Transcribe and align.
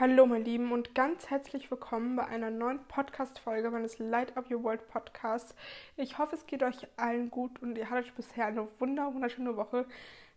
Hallo, 0.00 0.26
meine 0.26 0.44
Lieben, 0.44 0.70
und 0.70 0.94
ganz 0.94 1.28
herzlich 1.28 1.72
willkommen 1.72 2.14
bei 2.14 2.24
einer 2.24 2.52
neuen 2.52 2.78
Podcast-Folge 2.86 3.68
meines 3.68 3.98
Light 3.98 4.36
Up 4.36 4.48
Your 4.48 4.62
World 4.62 4.86
Podcasts. 4.86 5.56
Ich 5.96 6.18
hoffe, 6.18 6.36
es 6.36 6.46
geht 6.46 6.62
euch 6.62 6.86
allen 6.96 7.32
gut 7.32 7.60
und 7.60 7.76
ihr 7.76 7.90
hattet 7.90 8.14
bisher 8.14 8.46
eine 8.46 8.68
wunder 8.78 9.12
wunderschöne 9.12 9.56
Woche. 9.56 9.86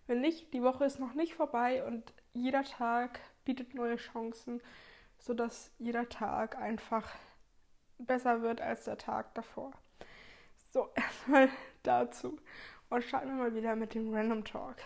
Wenn 0.07 0.19
nicht, 0.21 0.51
die 0.55 0.63
Woche 0.63 0.85
ist 0.85 0.99
noch 0.99 1.13
nicht 1.13 1.35
vorbei 1.35 1.83
und 1.85 2.11
jeder 2.33 2.63
Tag 2.63 3.19
bietet 3.45 3.75
neue 3.75 3.97
Chancen, 3.97 4.63
sodass 5.19 5.69
jeder 5.77 6.09
Tag 6.09 6.57
einfach 6.57 7.07
besser 7.99 8.41
wird 8.41 8.61
als 8.61 8.85
der 8.85 8.97
Tag 8.97 9.35
davor. 9.35 9.73
So, 10.71 10.89
erstmal 10.95 11.49
dazu. 11.83 12.39
Und 12.89 13.03
starten 13.03 13.27
wir 13.27 13.35
mal 13.35 13.53
wieder 13.53 13.75
mit 13.75 13.93
dem 13.93 14.11
Random 14.11 14.43
Talk. 14.43 14.77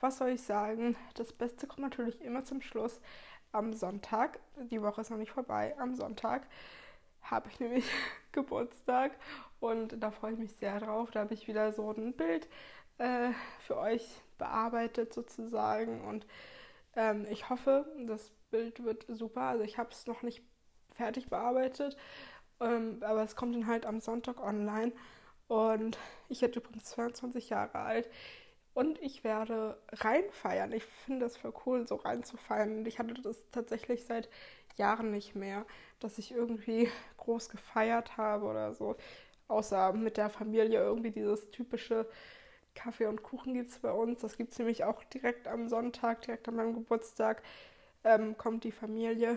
Was 0.00 0.18
soll 0.18 0.30
ich 0.30 0.42
sagen? 0.42 0.96
Das 1.14 1.32
Beste 1.32 1.66
kommt 1.66 1.80
natürlich 1.80 2.20
immer 2.20 2.44
zum 2.44 2.60
Schluss 2.60 3.00
am 3.52 3.72
Sonntag, 3.72 4.40
die 4.70 4.82
Woche 4.82 5.00
ist 5.02 5.10
noch 5.10 5.18
nicht 5.18 5.32
vorbei, 5.32 5.74
am 5.78 5.94
Sonntag 5.94 6.46
habe 7.22 7.48
ich 7.48 7.60
nämlich 7.60 7.84
Geburtstag 8.32 9.12
und 9.60 10.02
da 10.02 10.10
freue 10.10 10.32
ich 10.32 10.38
mich 10.38 10.52
sehr 10.52 10.80
drauf. 10.80 11.10
Da 11.10 11.20
habe 11.20 11.34
ich 11.34 11.48
wieder 11.48 11.72
so 11.72 11.90
ein 11.92 12.14
Bild 12.14 12.48
äh, 12.98 13.30
für 13.60 13.78
euch 13.78 14.06
bearbeitet 14.38 15.12
sozusagen 15.14 16.02
und 16.02 16.26
ähm, 16.96 17.26
ich 17.30 17.48
hoffe, 17.48 17.86
das 18.06 18.32
Bild 18.50 18.84
wird 18.84 19.06
super. 19.08 19.42
Also 19.42 19.64
ich 19.64 19.78
habe 19.78 19.90
es 19.92 20.06
noch 20.06 20.22
nicht 20.22 20.42
fertig 20.94 21.28
bearbeitet, 21.28 21.96
ähm, 22.60 22.98
aber 23.02 23.22
es 23.22 23.36
kommt 23.36 23.54
dann 23.54 23.66
halt 23.66 23.86
am 23.86 24.00
Sonntag 24.00 24.42
online 24.42 24.92
und 25.48 25.98
ich 26.28 26.42
werde 26.42 26.58
übrigens 26.58 26.84
22 26.86 27.50
Jahre 27.50 27.78
alt. 27.78 28.10
Und 28.74 29.00
ich 29.02 29.22
werde 29.22 29.78
reinfeiern. 29.92 30.72
Ich 30.72 30.84
finde 30.84 31.20
das 31.26 31.36
voll 31.36 31.52
cool, 31.66 31.86
so 31.86 31.96
reinzufeiern. 31.96 32.78
Und 32.78 32.88
ich 32.88 32.98
hatte 32.98 33.14
das 33.14 33.44
tatsächlich 33.50 34.04
seit 34.04 34.28
Jahren 34.76 35.10
nicht 35.10 35.34
mehr, 35.34 35.66
dass 36.00 36.18
ich 36.18 36.32
irgendwie 36.32 36.90
groß 37.18 37.50
gefeiert 37.50 38.16
habe 38.16 38.46
oder 38.46 38.74
so. 38.74 38.96
Außer 39.48 39.92
mit 39.92 40.16
der 40.16 40.30
Familie 40.30 40.80
irgendwie 40.80 41.10
dieses 41.10 41.50
typische 41.50 42.06
Kaffee 42.74 43.06
und 43.06 43.22
Kuchen 43.22 43.54
gibt 43.54 43.70
es 43.70 43.78
bei 43.80 43.92
uns. 43.92 44.20
Das 44.20 44.36
gibt 44.36 44.52
es 44.52 44.58
nämlich 44.58 44.84
auch 44.84 45.04
direkt 45.04 45.46
am 45.48 45.68
Sonntag, 45.68 46.22
direkt 46.22 46.48
an 46.48 46.56
meinem 46.56 46.74
Geburtstag, 46.74 47.42
ähm, 48.04 48.38
kommt 48.38 48.64
die 48.64 48.72
Familie. 48.72 49.36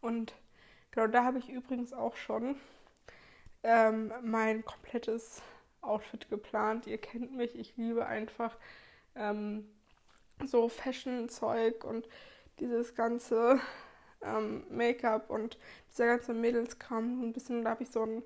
Und 0.00 0.34
genau 0.92 1.08
da 1.08 1.24
habe 1.24 1.38
ich 1.38 1.48
übrigens 1.48 1.92
auch 1.92 2.16
schon 2.16 2.56
ähm, 3.64 4.12
mein 4.22 4.64
komplettes 4.64 5.42
Outfit 5.86 6.28
geplant. 6.28 6.86
Ihr 6.86 6.98
kennt 6.98 7.36
mich, 7.36 7.54
ich 7.54 7.76
liebe 7.76 8.06
einfach 8.06 8.56
ähm, 9.14 9.68
so 10.44 10.68
Fashion-Zeug 10.68 11.84
und 11.84 12.08
dieses 12.58 12.94
ganze 12.94 13.60
ähm, 14.22 14.64
Make-up 14.70 15.30
und 15.30 15.58
dieser 15.90 16.06
ganze 16.06 16.34
Mädelskram. 16.34 17.22
Ein 17.22 17.32
bisschen, 17.32 17.64
da 17.64 17.70
habe 17.70 17.82
ich 17.82 17.90
so 17.90 18.02
ein, 18.02 18.22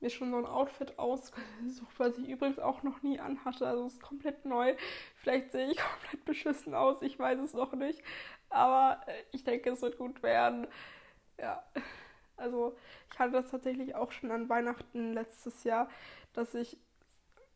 mir 0.00 0.10
schon 0.10 0.30
so 0.30 0.38
ein 0.38 0.46
Outfit 0.46 0.98
ausgesucht, 0.98 1.98
was 1.98 2.18
ich 2.18 2.28
übrigens 2.28 2.58
auch 2.58 2.82
noch 2.82 3.02
nie 3.02 3.18
anhatte. 3.18 3.66
Also 3.66 3.86
es 3.86 3.94
ist 3.94 4.02
komplett 4.02 4.44
neu. 4.44 4.74
Vielleicht 5.16 5.52
sehe 5.52 5.70
ich 5.70 5.78
komplett 6.00 6.24
beschissen 6.24 6.74
aus, 6.74 7.02
ich 7.02 7.18
weiß 7.18 7.38
es 7.40 7.54
noch 7.54 7.72
nicht. 7.72 8.02
Aber 8.50 9.00
äh, 9.06 9.22
ich 9.32 9.44
denke, 9.44 9.70
es 9.70 9.82
wird 9.82 9.98
gut 9.98 10.22
werden. 10.22 10.66
Ja. 11.38 11.62
Also 12.36 12.76
ich 13.10 13.18
hatte 13.18 13.32
das 13.32 13.50
tatsächlich 13.50 13.96
auch 13.96 14.12
schon 14.12 14.30
an 14.30 14.48
Weihnachten 14.48 15.12
letztes 15.12 15.64
Jahr, 15.64 15.90
dass 16.32 16.54
ich 16.54 16.78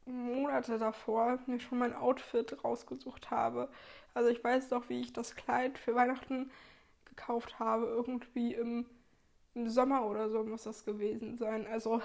Monate 0.04 0.78
davor 0.78 1.38
mir 1.46 1.60
schon 1.60 1.78
mein 1.78 1.94
Outfit 1.94 2.64
rausgesucht 2.64 3.30
habe. 3.30 3.68
Also 4.14 4.28
ich 4.28 4.42
weiß 4.42 4.68
doch, 4.68 4.88
wie 4.88 5.00
ich 5.00 5.12
das 5.12 5.34
Kleid 5.36 5.78
für 5.78 5.94
Weihnachten 5.94 6.50
gekauft 7.04 7.58
habe. 7.58 7.86
Irgendwie 7.86 8.54
im, 8.54 8.86
im 9.54 9.68
Sommer 9.68 10.06
oder 10.06 10.28
so 10.28 10.42
muss 10.42 10.64
das 10.64 10.84
gewesen 10.84 11.36
sein. 11.36 11.66
Also 11.66 12.02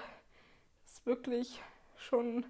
es 0.84 0.94
ist 0.94 1.06
wirklich 1.06 1.62
schon 1.96 2.46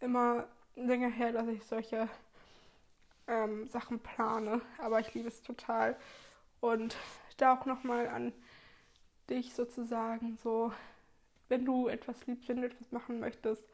immer 0.00 0.48
länger 0.76 1.10
her, 1.10 1.32
dass 1.32 1.48
ich 1.48 1.64
solche 1.64 2.08
ähm, 3.26 3.68
Sachen 3.68 4.00
plane. 4.00 4.60
Aber 4.78 5.00
ich 5.00 5.12
liebe 5.14 5.28
es 5.28 5.42
total. 5.42 5.96
Und 6.60 6.96
da 7.36 7.54
auch 7.54 7.66
nochmal 7.66 8.08
an 8.08 8.32
dich 9.28 9.54
sozusagen 9.54 10.36
so, 10.42 10.72
wenn 11.48 11.64
du 11.64 11.88
etwas 11.88 12.26
liebst, 12.26 12.48
wenn 12.48 12.60
du 12.60 12.66
etwas 12.66 12.90
machen 12.92 13.20
möchtest, 13.20 13.64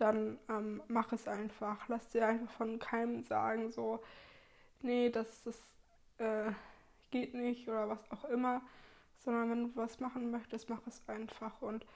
dann 0.00 0.38
ähm, 0.48 0.82
mach 0.88 1.12
es 1.12 1.28
einfach. 1.28 1.88
Lass 1.88 2.08
dir 2.08 2.26
einfach 2.26 2.50
von 2.52 2.78
keinem 2.78 3.22
sagen, 3.22 3.70
so, 3.70 4.02
nee, 4.82 5.10
das, 5.10 5.44
das 5.44 5.58
äh, 6.18 6.52
geht 7.10 7.34
nicht 7.34 7.68
oder 7.68 7.88
was 7.88 8.10
auch 8.10 8.24
immer, 8.24 8.62
sondern 9.18 9.50
wenn 9.50 9.62
du 9.64 9.76
was 9.76 10.00
machen 10.00 10.30
möchtest, 10.30 10.70
mach 10.70 10.86
es 10.86 11.02
einfach. 11.08 11.60
Und 11.60 11.86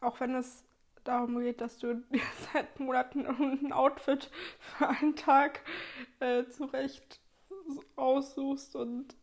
auch 0.00 0.20
wenn 0.20 0.34
es 0.34 0.64
darum 1.04 1.38
geht, 1.38 1.60
dass 1.60 1.78
du 1.78 1.94
dir 2.10 2.22
seit 2.52 2.80
Monaten 2.80 3.26
ein 3.26 3.72
Outfit 3.72 4.30
für 4.58 4.88
einen 4.88 5.16
Tag 5.16 5.60
äh, 6.20 6.44
zurecht 6.48 7.20
aussuchst 7.96 8.76
und 8.76 9.16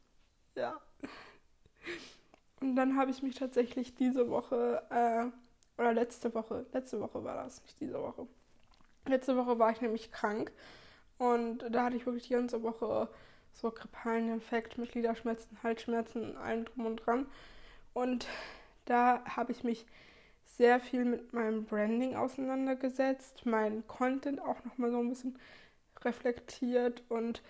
ja. 0.55 0.79
Und 2.61 2.75
dann 2.75 2.97
habe 2.97 3.11
ich 3.11 3.21
mich 3.21 3.35
tatsächlich 3.35 3.95
diese 3.95 4.29
Woche 4.29 4.81
äh, 4.89 5.25
oder 5.77 5.93
letzte 5.93 6.33
Woche, 6.33 6.65
letzte 6.73 6.99
Woche 6.99 7.23
war 7.23 7.35
das, 7.35 7.61
nicht 7.63 7.79
diese 7.79 8.01
Woche. 8.01 8.27
Letzte 9.07 9.35
Woche 9.35 9.59
war 9.59 9.71
ich 9.71 9.81
nämlich 9.81 10.11
krank 10.11 10.51
und 11.17 11.59
da 11.69 11.85
hatte 11.85 11.97
ich 11.97 12.05
wirklich 12.05 12.27
die 12.27 12.33
ganze 12.33 12.63
Woche 12.63 13.09
so 13.53 13.71
grippalen 13.71 14.29
Infekt 14.29 14.77
mit 14.77 14.91
Gliederschmerzen, 14.91 15.57
Halsschmerzen, 15.61 16.37
allem 16.37 16.65
drum 16.65 16.85
und 16.85 16.97
dran. 16.97 17.27
Und 17.93 18.27
da 18.85 19.23
habe 19.25 19.51
ich 19.51 19.63
mich 19.63 19.85
sehr 20.45 20.79
viel 20.79 21.05
mit 21.05 21.33
meinem 21.33 21.65
Branding 21.65 22.15
auseinandergesetzt, 22.15 23.45
meinen 23.45 23.85
Content 23.87 24.41
auch 24.41 24.63
nochmal 24.65 24.91
so 24.91 24.99
ein 24.99 25.09
bisschen 25.09 25.39
reflektiert 26.03 27.03
und 27.09 27.41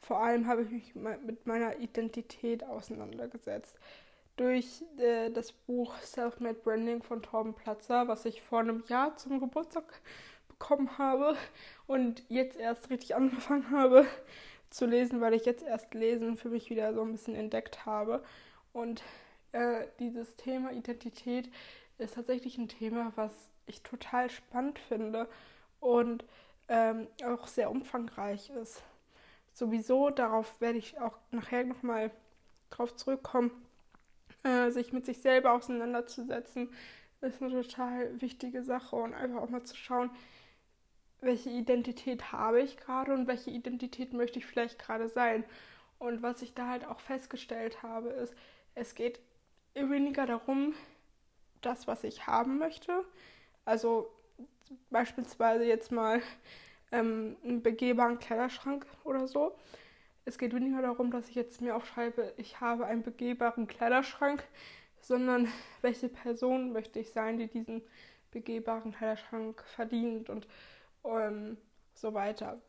vor 0.00 0.22
allem 0.22 0.46
habe 0.46 0.62
ich 0.62 0.70
mich 0.70 0.94
mit 0.94 1.46
meiner 1.46 1.78
Identität 1.78 2.64
auseinandergesetzt 2.64 3.78
durch 4.36 4.82
äh, 4.98 5.30
das 5.30 5.52
Buch 5.52 5.96
Self-Made 5.98 6.60
Branding 6.62 7.02
von 7.02 7.22
Torben 7.22 7.54
Platzer, 7.54 8.08
was 8.08 8.24
ich 8.24 8.42
vor 8.42 8.60
einem 8.60 8.82
Jahr 8.88 9.16
zum 9.16 9.40
Geburtstag 9.40 9.84
bekommen 10.48 10.96
habe 10.98 11.36
und 11.86 12.22
jetzt 12.28 12.58
erst 12.58 12.90
richtig 12.90 13.14
angefangen 13.14 13.70
habe 13.70 14.06
zu 14.70 14.86
lesen, 14.86 15.20
weil 15.20 15.34
ich 15.34 15.44
jetzt 15.44 15.62
erst 15.62 15.92
Lesen 15.94 16.36
für 16.36 16.48
mich 16.48 16.70
wieder 16.70 16.94
so 16.94 17.02
ein 17.02 17.12
bisschen 17.12 17.34
entdeckt 17.34 17.84
habe. 17.84 18.22
Und 18.72 19.02
äh, 19.52 19.86
dieses 19.98 20.36
Thema 20.36 20.72
Identität 20.72 21.50
ist 21.98 22.14
tatsächlich 22.14 22.56
ein 22.58 22.68
Thema, 22.68 23.12
was 23.16 23.32
ich 23.66 23.82
total 23.82 24.30
spannend 24.30 24.78
finde 24.78 25.28
und 25.80 26.24
ähm, 26.68 27.06
auch 27.24 27.46
sehr 27.46 27.70
umfangreich 27.70 28.50
ist. 28.50 28.82
Sowieso, 29.52 30.08
darauf 30.08 30.58
werde 30.60 30.78
ich 30.78 30.98
auch 30.98 31.18
nachher 31.30 31.64
nochmal 31.64 32.10
drauf 32.70 32.96
zurückkommen 32.96 33.50
äh, 34.44 34.70
sich 34.70 34.92
mit 34.92 35.06
sich 35.06 35.20
selber 35.20 35.52
auseinanderzusetzen, 35.52 36.70
ist 37.20 37.42
eine 37.42 37.62
total 37.62 38.20
wichtige 38.20 38.62
Sache 38.62 38.96
und 38.96 39.14
einfach 39.14 39.42
auch 39.42 39.48
mal 39.48 39.62
zu 39.62 39.76
schauen, 39.76 40.10
welche 41.20 41.50
Identität 41.50 42.32
habe 42.32 42.60
ich 42.60 42.76
gerade 42.76 43.14
und 43.14 43.28
welche 43.28 43.50
Identität 43.50 44.12
möchte 44.12 44.40
ich 44.40 44.46
vielleicht 44.46 44.78
gerade 44.78 45.08
sein. 45.08 45.44
Und 45.98 46.20
was 46.20 46.42
ich 46.42 46.52
da 46.52 46.68
halt 46.68 46.84
auch 46.84 46.98
festgestellt 46.98 47.82
habe, 47.84 48.08
ist, 48.08 48.34
es 48.74 48.96
geht 48.96 49.20
weniger 49.74 50.26
darum, 50.26 50.74
das, 51.60 51.86
was 51.86 52.02
ich 52.02 52.26
haben 52.26 52.58
möchte. 52.58 53.04
Also 53.64 54.12
beispielsweise 54.90 55.64
jetzt 55.64 55.92
mal 55.92 56.20
ähm, 56.90 57.36
einen 57.44 57.62
begehbaren 57.62 58.18
Kleiderschrank 58.18 58.84
oder 59.04 59.28
so. 59.28 59.56
Es 60.24 60.38
geht 60.38 60.54
weniger 60.54 60.82
darum, 60.82 61.10
dass 61.10 61.28
ich 61.28 61.34
jetzt 61.34 61.60
mir 61.60 61.74
aufschreibe, 61.74 62.32
ich 62.36 62.60
habe 62.60 62.86
einen 62.86 63.02
begehbaren 63.02 63.66
Kleiderschrank, 63.66 64.44
sondern 65.00 65.48
welche 65.80 66.08
Person 66.08 66.72
möchte 66.72 67.00
ich 67.00 67.10
sein, 67.10 67.38
die 67.38 67.48
diesen 67.48 67.82
begehbaren 68.30 68.92
Kleiderschrank 68.92 69.62
verdient 69.66 70.30
und 70.30 70.46
ähm, 71.04 71.56
so 71.94 72.14
weiter. 72.14 72.60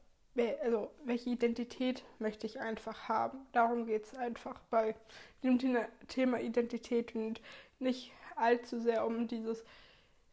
Also, 0.64 0.90
welche 1.06 1.30
Identität 1.30 2.04
möchte 2.18 2.48
ich 2.48 2.60
einfach 2.60 3.08
haben? 3.08 3.46
Darum 3.52 3.86
geht 3.86 4.06
es 4.06 4.16
einfach 4.16 4.60
bei 4.72 4.96
dem 5.44 5.60
Thema 6.08 6.40
Identität 6.40 7.14
und 7.14 7.40
nicht 7.78 8.12
allzu 8.36 8.80
sehr 8.80 9.06
um 9.06 9.28
dieses, 9.28 9.64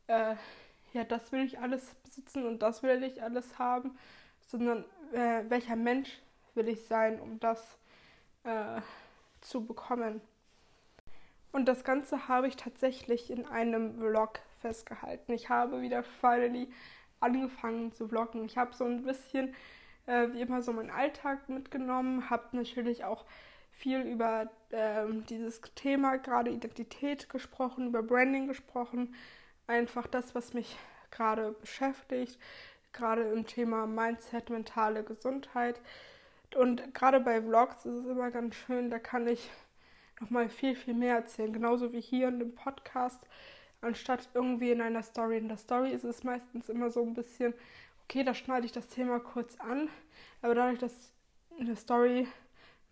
äh, 0.07 0.37
ja, 0.95 1.05
das 1.05 1.33
will 1.33 1.45
ich 1.45 1.59
alles 1.59 1.95
besitzen 2.03 2.47
und 2.47 2.63
das 2.63 2.83
will 2.83 3.03
ich 3.03 3.23
alles 3.23 3.59
haben, 3.59 3.99
sondern 4.47 4.87
äh, 5.13 5.45
welcher 5.49 5.77
Mensch 5.77 6.19
will 6.55 6.69
ich 6.69 6.87
sein, 6.87 7.21
um 7.21 7.41
das 7.41 7.79
äh, 8.45 8.81
zu 9.41 9.65
bekommen. 9.65 10.21
Und 11.53 11.67
das 11.67 11.85
Ganze 11.85 12.29
habe 12.29 12.49
ich 12.49 12.57
tatsächlich 12.57 13.31
in 13.31 13.47
einem 13.47 13.99
Vlog 13.99 14.41
festgehalten. 14.61 15.33
Ich 15.33 15.49
habe 15.49 15.81
wieder 15.81 16.03
finally 16.03 16.69
angefangen 17.19 17.93
zu 17.93 18.09
vloggen. 18.09 18.45
Ich 18.45 18.57
habe 18.57 18.75
so 18.75 18.85
ein 18.85 19.03
bisschen 19.03 19.55
äh, 20.07 20.29
wie 20.33 20.41
immer 20.41 20.63
so 20.63 20.73
meinen 20.73 20.91
Alltag 20.91 21.49
mitgenommen, 21.49 22.31
habe 22.31 22.57
natürlich 22.57 23.05
auch 23.05 23.25
viel 23.71 24.01
über 24.01 24.51
ähm, 24.73 25.25
dieses 25.27 25.61
Thema, 25.75 26.17
gerade 26.17 26.51
Identität 26.51 27.29
gesprochen, 27.29 27.87
über 27.87 28.03
Branding 28.03 28.47
gesprochen. 28.47 29.15
Einfach 29.67 30.07
das, 30.07 30.35
was 30.35 30.53
mich 30.53 30.77
gerade 31.11 31.53
beschäftigt, 31.53 32.39
gerade 32.93 33.23
im 33.23 33.47
Thema 33.47 33.87
Mindset, 33.87 34.51
mentale 34.51 35.05
Gesundheit. 35.05 35.81
Und 36.57 36.95
gerade 36.95 37.21
bei 37.21 37.41
Vlogs 37.41 37.85
ist 37.85 37.95
es 37.95 38.07
immer 38.07 38.31
ganz 38.31 38.55
schön, 38.55 38.91
da 38.91 38.99
kann 38.99 39.27
ich 39.29 39.51
nochmal 40.21 40.49
viel, 40.49 40.75
viel 40.75 40.95
mehr 40.95 41.17
erzählen. 41.17 41.53
Genauso 41.53 41.93
wie 41.93 42.01
hier 42.01 42.29
in 42.29 42.39
dem 42.39 42.55
Podcast, 42.55 43.27
anstatt 43.81 44.29
irgendwie 44.35 44.71
in 44.71 44.81
einer 44.81 45.03
Story. 45.03 45.39
In 45.39 45.49
der 45.49 45.57
Story 45.57 45.91
ist 45.91 46.05
es 46.05 46.25
meistens 46.25 46.69
immer 46.69 46.91
so 46.91 47.03
ein 47.03 47.15
bisschen, 47.15 47.55
okay, 48.05 48.25
da 48.25 48.35
schneide 48.35 48.67
ich 48.67 48.73
das 48.73 48.89
Thema 48.89 49.21
kurz 49.21 49.59
an, 49.61 49.89
aber 50.43 50.55
dadurch, 50.55 50.79
dass 50.79 51.13
eine 51.59 51.77
Story 51.77 52.27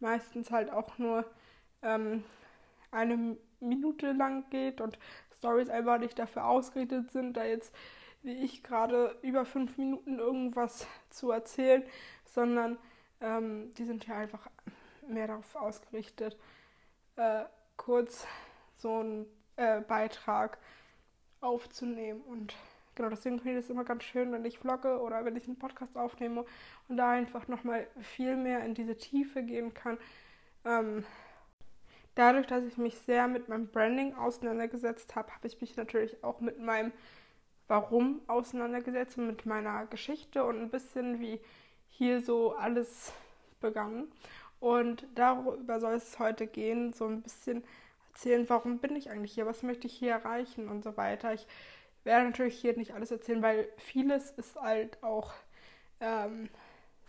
meistens 0.00 0.50
halt 0.50 0.70
auch 0.70 0.98
nur 0.98 1.24
ähm, 1.82 2.24
eine 2.90 3.36
Minute 3.60 4.12
lang 4.12 4.48
geht 4.50 4.80
und 4.80 4.98
Stories 5.36 5.68
einfach 5.68 5.98
nicht 5.98 6.18
dafür 6.18 6.46
ausgerichtet 6.46 7.10
sind, 7.10 7.36
da 7.36 7.44
jetzt 7.44 7.74
wie 8.22 8.32
ich 8.32 8.62
gerade 8.62 9.16
über 9.22 9.44
fünf 9.44 9.78
Minuten 9.78 10.18
irgendwas 10.18 10.86
zu 11.10 11.30
erzählen, 11.30 11.84
sondern 12.24 12.78
ähm, 13.20 13.72
die 13.74 13.84
sind 13.84 14.06
ja 14.06 14.16
einfach 14.16 14.48
mehr 15.06 15.26
darauf 15.26 15.54
ausgerichtet, 15.56 16.36
äh, 17.16 17.44
kurz 17.76 18.26
so 18.76 18.98
einen 18.98 19.26
äh, 19.56 19.80
Beitrag 19.80 20.58
aufzunehmen. 21.40 22.20
Und 22.22 22.54
genau 22.94 23.08
deswegen 23.08 23.40
finde 23.40 23.58
ich 23.58 23.64
es 23.64 23.70
immer 23.70 23.84
ganz 23.84 24.04
schön, 24.04 24.32
wenn 24.32 24.44
ich 24.44 24.58
vlogge 24.58 25.00
oder 25.00 25.24
wenn 25.24 25.36
ich 25.36 25.46
einen 25.46 25.58
Podcast 25.58 25.96
aufnehme 25.96 26.44
und 26.88 26.96
da 26.96 27.10
einfach 27.12 27.48
nochmal 27.48 27.86
viel 28.00 28.36
mehr 28.36 28.64
in 28.64 28.74
diese 28.74 28.96
Tiefe 28.96 29.42
gehen 29.42 29.74
kann. 29.74 29.98
Ähm, 30.64 31.04
dadurch, 32.14 32.46
dass 32.46 32.64
ich 32.64 32.76
mich 32.76 32.98
sehr 32.98 33.28
mit 33.28 33.48
meinem 33.48 33.68
Branding 33.68 34.14
auseinandergesetzt 34.14 35.14
habe, 35.14 35.32
habe 35.34 35.46
ich 35.46 35.60
mich 35.60 35.76
natürlich 35.76 36.22
auch 36.22 36.40
mit 36.40 36.60
meinem 36.60 36.92
Warum 37.68 38.22
auseinandergesetzt 38.28 39.18
und 39.18 39.26
mit 39.26 39.44
meiner 39.44 39.84
Geschichte 39.86 40.42
und 40.44 40.58
ein 40.58 40.70
bisschen 40.70 41.20
wie 41.20 41.38
hier 41.88 42.20
so 42.20 42.54
alles 42.54 43.12
begann. 43.60 44.08
Und 44.60 45.06
darüber 45.14 45.80
soll 45.80 45.94
es 45.94 46.18
heute 46.18 46.46
gehen, 46.46 46.92
so 46.92 47.06
ein 47.06 47.22
bisschen 47.22 47.62
erzählen, 48.12 48.48
warum 48.48 48.78
bin 48.78 48.96
ich 48.96 49.10
eigentlich 49.10 49.32
hier, 49.32 49.46
was 49.46 49.62
möchte 49.62 49.86
ich 49.86 49.94
hier 49.94 50.12
erreichen 50.12 50.68
und 50.68 50.82
so 50.82 50.96
weiter. 50.96 51.32
Ich 51.34 51.46
werde 52.04 52.26
natürlich 52.26 52.58
hier 52.58 52.76
nicht 52.76 52.94
alles 52.94 53.10
erzählen, 53.10 53.42
weil 53.42 53.68
vieles 53.76 54.30
ist 54.32 54.56
halt 54.56 55.02
auch 55.02 55.32
ähm, 56.00 56.48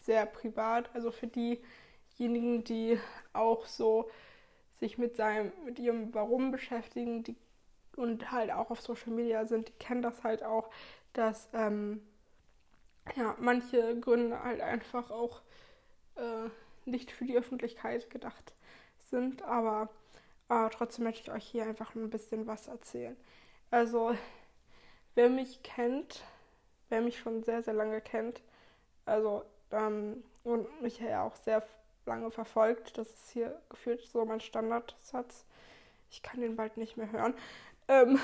sehr 0.02 0.26
privat. 0.26 0.94
Also 0.94 1.12
für 1.12 1.28
diejenigen, 1.28 2.64
die 2.64 3.00
auch 3.34 3.66
so 3.66 4.10
sich 4.80 4.98
mit 4.98 5.16
seinem, 5.16 5.52
mit 5.66 5.80
ihrem 5.80 6.14
Warum 6.14 6.52
beschäftigen, 6.52 7.24
die 7.24 7.36
und 7.96 8.32
halt 8.32 8.52
auch 8.52 8.72
auf 8.72 8.82
Social 8.82 9.12
Media 9.12 9.46
sind, 9.46 9.68
die 9.68 9.74
kennen 9.74 10.02
das 10.02 10.24
halt 10.24 10.44
auch, 10.44 10.70
dass 11.14 11.50
ähm, 11.54 12.02
ja, 13.16 13.36
manche 13.40 14.00
Gründe 14.00 14.42
halt 14.44 14.62
einfach 14.62 15.10
auch 15.12 15.42
äh, 16.16 16.50
nicht 16.86 17.12
für 17.12 17.26
die 17.26 17.38
Öffentlichkeit 17.38 18.10
gedacht 18.10 18.54
sind, 19.10 19.42
aber 19.44 19.90
äh, 20.50 20.70
trotzdem 20.70 21.06
möchte 21.06 21.24
ich 21.24 21.32
euch 21.32 21.46
hier 21.46 21.64
einfach 21.64 21.96
ein 21.96 22.10
bisschen 22.10 22.48
was 22.48 22.68
erzählen. 22.68 23.16
Also, 23.72 24.16
wer 25.16 25.30
mich 25.30 25.64
kennt, 25.64 26.24
wer 26.90 27.02
mich 27.02 27.20
schon 27.20 27.44
sehr, 27.44 27.64
sehr 27.64 27.74
lange 27.74 28.02
kennt, 28.02 28.42
also 29.06 29.44
ähm, 29.72 30.24
und 30.44 30.82
mich 30.82 31.00
ja 31.00 31.24
auch 31.24 31.36
sehr 31.36 31.64
lange 32.06 32.32
verfolgt, 32.32 32.98
das 32.98 33.10
ist 33.10 33.30
hier 33.32 33.62
gefühlt 33.70 34.02
so 34.02 34.26
mein 34.26 34.40
Standardsatz. 34.40 35.46
Ich 36.10 36.24
kann 36.24 36.42
den 36.42 36.56
bald 36.56 36.78
nicht 36.78 36.98
mehr 36.98 37.12
hören. 37.12 37.36
Ähm, 37.88 38.20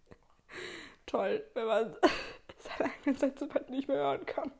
toll, 1.06 1.44
wenn 1.54 1.66
man 1.66 1.96
eigenen 2.84 3.16
Sätze 3.16 3.46
bald 3.46 3.70
nicht 3.70 3.88
mehr 3.88 3.98
hören 3.98 4.26
kann. 4.26 4.52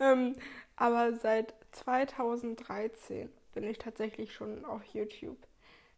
Ähm, 0.00 0.36
aber 0.76 1.14
seit 1.14 1.54
2013 1.72 3.30
bin 3.52 3.64
ich 3.64 3.78
tatsächlich 3.78 4.32
schon 4.32 4.64
auf 4.64 4.84
YouTube. 4.84 5.38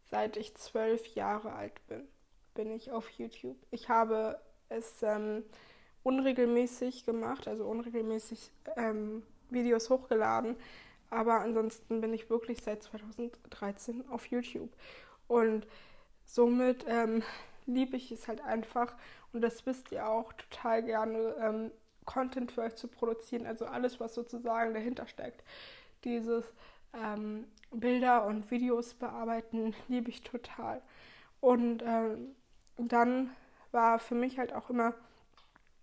Seit 0.04 0.36
ich 0.36 0.54
zwölf 0.56 1.06
Jahre 1.14 1.52
alt 1.52 1.86
bin, 1.86 2.08
bin 2.54 2.70
ich 2.72 2.90
auf 2.90 3.08
YouTube. 3.10 3.56
Ich 3.70 3.88
habe 3.88 4.40
es 4.68 5.02
ähm, 5.02 5.44
unregelmäßig 6.02 7.04
gemacht, 7.04 7.46
also 7.46 7.64
unregelmäßig 7.66 8.50
ähm, 8.76 9.22
Videos 9.50 9.90
hochgeladen. 9.90 10.56
Aber 11.10 11.40
ansonsten 11.40 12.00
bin 12.00 12.14
ich 12.14 12.30
wirklich 12.30 12.62
seit 12.62 12.82
2013 12.82 14.08
auf 14.08 14.26
YouTube. 14.26 14.70
Und 15.26 15.66
somit 16.24 16.84
ähm, 16.88 17.22
liebe 17.74 17.96
ich 17.96 18.10
es 18.12 18.28
halt 18.28 18.42
einfach, 18.42 18.94
und 19.32 19.40
das 19.42 19.64
wisst 19.66 19.92
ihr 19.92 20.08
auch, 20.08 20.32
total 20.32 20.82
gerne 20.82 21.34
ähm, 21.40 21.70
Content 22.04 22.52
für 22.52 22.62
euch 22.62 22.76
zu 22.76 22.88
produzieren, 22.88 23.46
also 23.46 23.66
alles, 23.66 24.00
was 24.00 24.14
sozusagen 24.14 24.74
dahinter 24.74 25.06
steckt. 25.06 25.44
Dieses 26.04 26.44
ähm, 26.94 27.44
Bilder 27.70 28.26
und 28.26 28.50
Videos 28.50 28.94
bearbeiten, 28.94 29.74
liebe 29.88 30.10
ich 30.10 30.22
total. 30.22 30.82
Und 31.40 31.82
ähm, 31.86 32.34
dann 32.76 33.30
war 33.70 33.98
für 33.98 34.14
mich 34.14 34.38
halt 34.38 34.52
auch 34.52 34.70
immer 34.70 34.94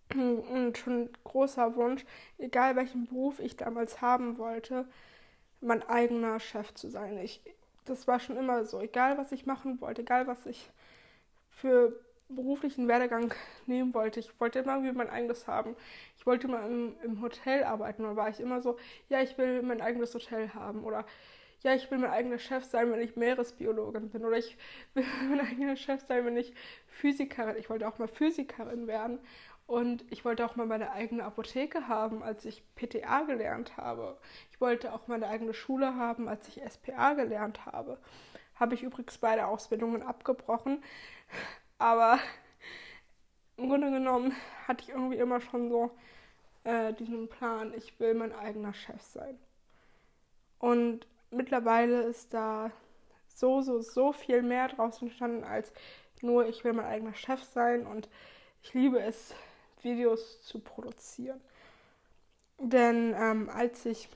ein 0.10 0.74
schon 0.76 1.10
großer 1.24 1.76
Wunsch, 1.76 2.06
egal 2.38 2.76
welchen 2.76 3.08
Beruf 3.08 3.40
ich 3.40 3.58
damals 3.58 4.02
haben 4.02 4.38
wollte, 4.38 4.88
mein 5.62 5.84
eigener 5.84 6.40
Chef 6.40 6.74
zu 6.74 6.90
sein. 6.90 7.18
Ich, 7.18 7.42
das 7.86 8.08
war 8.08 8.20
schon 8.20 8.38
immer 8.38 8.66
so, 8.66 8.80
egal 8.80 9.18
was 9.18 9.32
ich 9.32 9.46
machen 9.46 9.82
wollte, 9.82 10.02
egal 10.02 10.28
was 10.28 10.46
ich 10.46 10.70
für 11.58 12.00
beruflichen 12.30 12.88
Werdegang 12.88 13.34
nehmen 13.66 13.94
wollte. 13.94 14.20
Ich 14.20 14.40
wollte 14.40 14.60
immer 14.60 14.74
irgendwie 14.76 14.96
mein 14.96 15.10
eigenes 15.10 15.48
haben. 15.48 15.76
Ich 16.18 16.26
wollte 16.26 16.48
immer 16.48 16.66
im, 16.66 16.96
im 17.04 17.22
Hotel 17.22 17.64
arbeiten. 17.64 18.04
Da 18.04 18.16
war 18.16 18.30
ich 18.30 18.40
immer 18.40 18.62
so, 18.62 18.78
ja, 19.10 19.22
ich 19.22 19.38
will 19.38 19.62
mein 19.62 19.82
eigenes 19.82 20.14
Hotel 20.14 20.54
haben. 20.54 20.84
Oder 20.84 21.06
ja, 21.64 21.74
ich 21.74 21.90
will 21.90 21.98
mein 21.98 22.12
eigener 22.12 22.38
Chef 22.38 22.66
sein, 22.66 22.92
wenn 22.92 23.02
ich 23.02 23.16
Meeresbiologin 23.16 24.10
bin. 24.10 24.26
Oder 24.26 24.38
ich 24.38 24.58
will 24.94 25.06
mein 25.30 25.40
eigener 25.40 25.76
Chef 25.76 26.02
sein, 26.06 26.26
wenn 26.26 26.38
ich 26.38 26.54
Physikerin. 26.88 27.56
Ich 27.58 27.70
wollte 27.70 27.88
auch 27.88 27.98
mal 27.98 28.08
Physikerin 28.08 28.88
werden. 28.88 29.20
Und 29.66 30.06
ich 30.10 30.24
wollte 30.24 30.46
auch 30.46 30.56
mal 30.56 30.66
meine 30.66 30.92
eigene 30.92 31.24
Apotheke 31.24 31.90
haben, 31.90 32.24
als 32.24 32.46
ich 32.46 32.64
PTA 32.76 33.24
gelernt 33.24 33.76
habe. 33.76 34.18
Ich 34.52 34.62
wollte 34.62 34.94
auch 34.94 35.08
meine 35.08 35.28
eigene 35.28 35.54
Schule 35.54 35.96
haben, 35.96 36.30
als 36.30 36.48
ich 36.48 36.62
SPA 36.70 37.14
gelernt 37.14 37.66
habe. 37.66 37.98
Habe 38.56 38.76
ich 38.76 38.84
übrigens 38.84 39.18
beide 39.18 39.46
Ausbildungen 39.46 40.02
abgebrochen, 40.02 40.82
aber 41.78 42.20
im 43.58 43.70
Grunde 43.70 43.92
genommen 43.92 44.36
hatte 44.68 44.84
ich 44.84 44.90
irgendwie 44.90 45.18
immer 45.18 45.42
schon 45.42 45.70
so 45.70 45.92
äh, 46.64 46.94
diesen 46.94 47.28
Plan, 47.28 47.74
ich 47.76 48.00
will 48.00 48.14
mein 48.14 48.34
eigener 48.34 48.74
Chef 48.74 49.02
sein. 49.02 49.40
Und 50.60 51.08
mittlerweile 51.32 52.02
ist 52.04 52.34
da 52.34 52.72
so, 53.28 53.62
so, 53.62 53.82
so 53.82 54.12
viel 54.12 54.42
mehr 54.42 54.68
draus 54.68 55.02
entstanden 55.02 55.44
als 55.44 55.72
nur, 56.22 56.48
ich 56.48 56.64
will 56.64 56.74
mein 56.74 56.86
eigener 56.86 57.14
Chef 57.14 57.44
sein 57.44 57.86
und 57.86 58.10
ich 58.64 58.74
liebe 58.74 59.00
es, 59.00 59.36
Videos 59.82 60.42
zu 60.42 60.60
produzieren. 60.60 61.40
Denn 62.60 63.14
ähm, 63.16 63.50
als 63.50 63.86
ich 63.86 64.10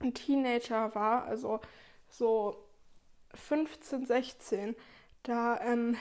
ein 0.00 0.12
Teenager 0.14 0.94
war, 0.94 1.24
also 1.24 1.60
so 2.08 2.66
15, 3.34 4.06
16, 4.06 4.76
da 5.22 5.60
ähm, 5.60 5.96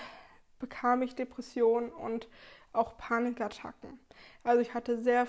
bekam 0.60 1.02
ich 1.02 1.16
Depressionen 1.16 1.92
und 1.92 2.28
auch 2.74 2.98
Panikattacken. 2.98 4.00
Also 4.44 4.62
ich 4.62 4.74
hatte 4.74 5.02
sehr 5.02 5.28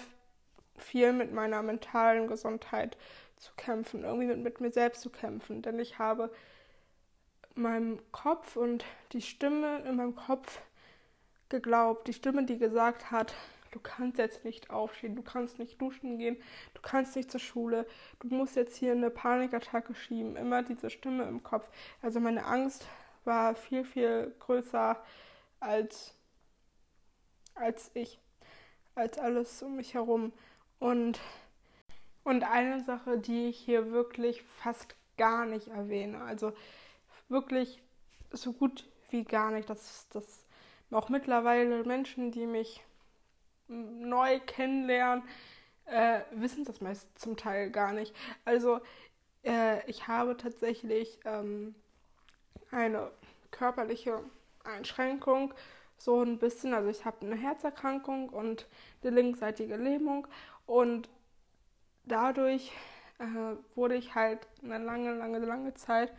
viel 0.76 1.12
mit 1.12 1.32
meiner 1.32 1.62
mentalen 1.62 2.26
Gesundheit 2.26 2.96
zu 3.37 3.52
kämpfen, 3.56 4.04
irgendwie 4.04 4.26
mit, 4.26 4.38
mit 4.38 4.60
mir 4.60 4.70
selbst 4.70 5.02
zu 5.02 5.10
kämpfen, 5.10 5.62
denn 5.62 5.78
ich 5.78 5.99
habe 5.99 6.30
meinem 7.54 7.99
Kopf 8.12 8.56
und 8.56 8.84
die 9.12 9.22
Stimme 9.22 9.82
in 9.87 9.96
meinem 9.96 10.14
Kopf 10.14 10.60
geglaubt, 11.49 12.06
die 12.06 12.12
Stimme, 12.12 12.44
die 12.44 12.58
gesagt 12.58 13.10
hat, 13.10 13.34
du 13.72 13.80
kannst 13.80 14.18
jetzt 14.18 14.44
nicht 14.44 14.70
aufstehen, 14.70 15.16
du 15.16 15.22
kannst 15.22 15.58
nicht 15.58 15.80
duschen 15.80 16.18
gehen, 16.18 16.37
du 16.75 16.80
kannst 16.82 17.16
nicht 17.16 17.30
zur 17.30 17.40
Schule, 17.40 17.87
du 18.20 18.28
musst 18.28 18.56
jetzt 18.56 18.76
hier 18.76 18.92
eine 18.92 19.10
Panikattacke 19.10 19.94
schieben, 19.94 20.37
immer 20.37 20.62
diese 20.62 20.90
Stimme 20.90 21.25
im 21.25 21.42
Kopf. 21.42 21.68
Also 22.02 22.20
meine 22.20 22.44
Angst 22.44 22.87
war 23.24 23.54
viel, 23.54 23.84
viel 23.84 24.34
größer 24.40 25.02
als, 25.60 26.14
als 27.54 27.90
ich, 27.94 28.18
als 28.94 29.18
alles 29.18 29.62
um 29.62 29.76
mich 29.76 29.94
herum. 29.94 30.32
Und, 30.78 31.20
und 32.24 32.44
eine 32.44 32.82
Sache, 32.82 33.18
die 33.18 33.48
ich 33.48 33.58
hier 33.58 33.92
wirklich 33.92 34.42
fast 34.42 34.94
gar 35.16 35.44
nicht 35.46 35.68
erwähne, 35.68 36.22
also 36.22 36.52
wirklich 37.28 37.82
so 38.32 38.52
gut 38.52 38.88
wie 39.10 39.24
gar 39.24 39.50
nicht, 39.50 39.68
dass, 39.68 40.08
dass 40.08 40.46
auch 40.90 41.08
mittlerweile 41.08 41.84
Menschen, 41.84 42.32
die 42.32 42.46
mich 42.46 42.82
neu 43.68 44.40
kennenlernen, 44.40 45.22
äh, 45.84 46.20
wissen 46.32 46.64
das 46.64 46.80
meist 46.80 47.18
zum 47.18 47.36
Teil 47.36 47.70
gar 47.70 47.92
nicht. 47.92 48.14
Also 48.44 48.80
Äh, 49.42 49.88
ich 49.90 50.06
habe 50.06 50.36
tatsächlich 50.36 51.18
ähm, 51.24 51.74
eine 52.70 53.10
körperliche 53.50 54.22
Einschränkung, 54.64 55.54
so 55.96 56.22
ein 56.22 56.38
bisschen. 56.38 56.74
Also 56.74 56.88
ich 56.88 57.04
habe 57.04 57.26
eine 57.26 57.36
Herzerkrankung 57.36 58.28
und 58.30 58.66
eine 59.02 59.10
linksseitige 59.10 59.76
Lähmung 59.76 60.26
und 60.66 61.08
dadurch 62.04 62.72
äh, 63.18 63.56
wurde 63.74 63.96
ich 63.96 64.14
halt 64.14 64.46
eine 64.62 64.78
lange, 64.78 65.14
lange, 65.14 65.38
lange 65.38 65.74
Zeit 65.74 66.12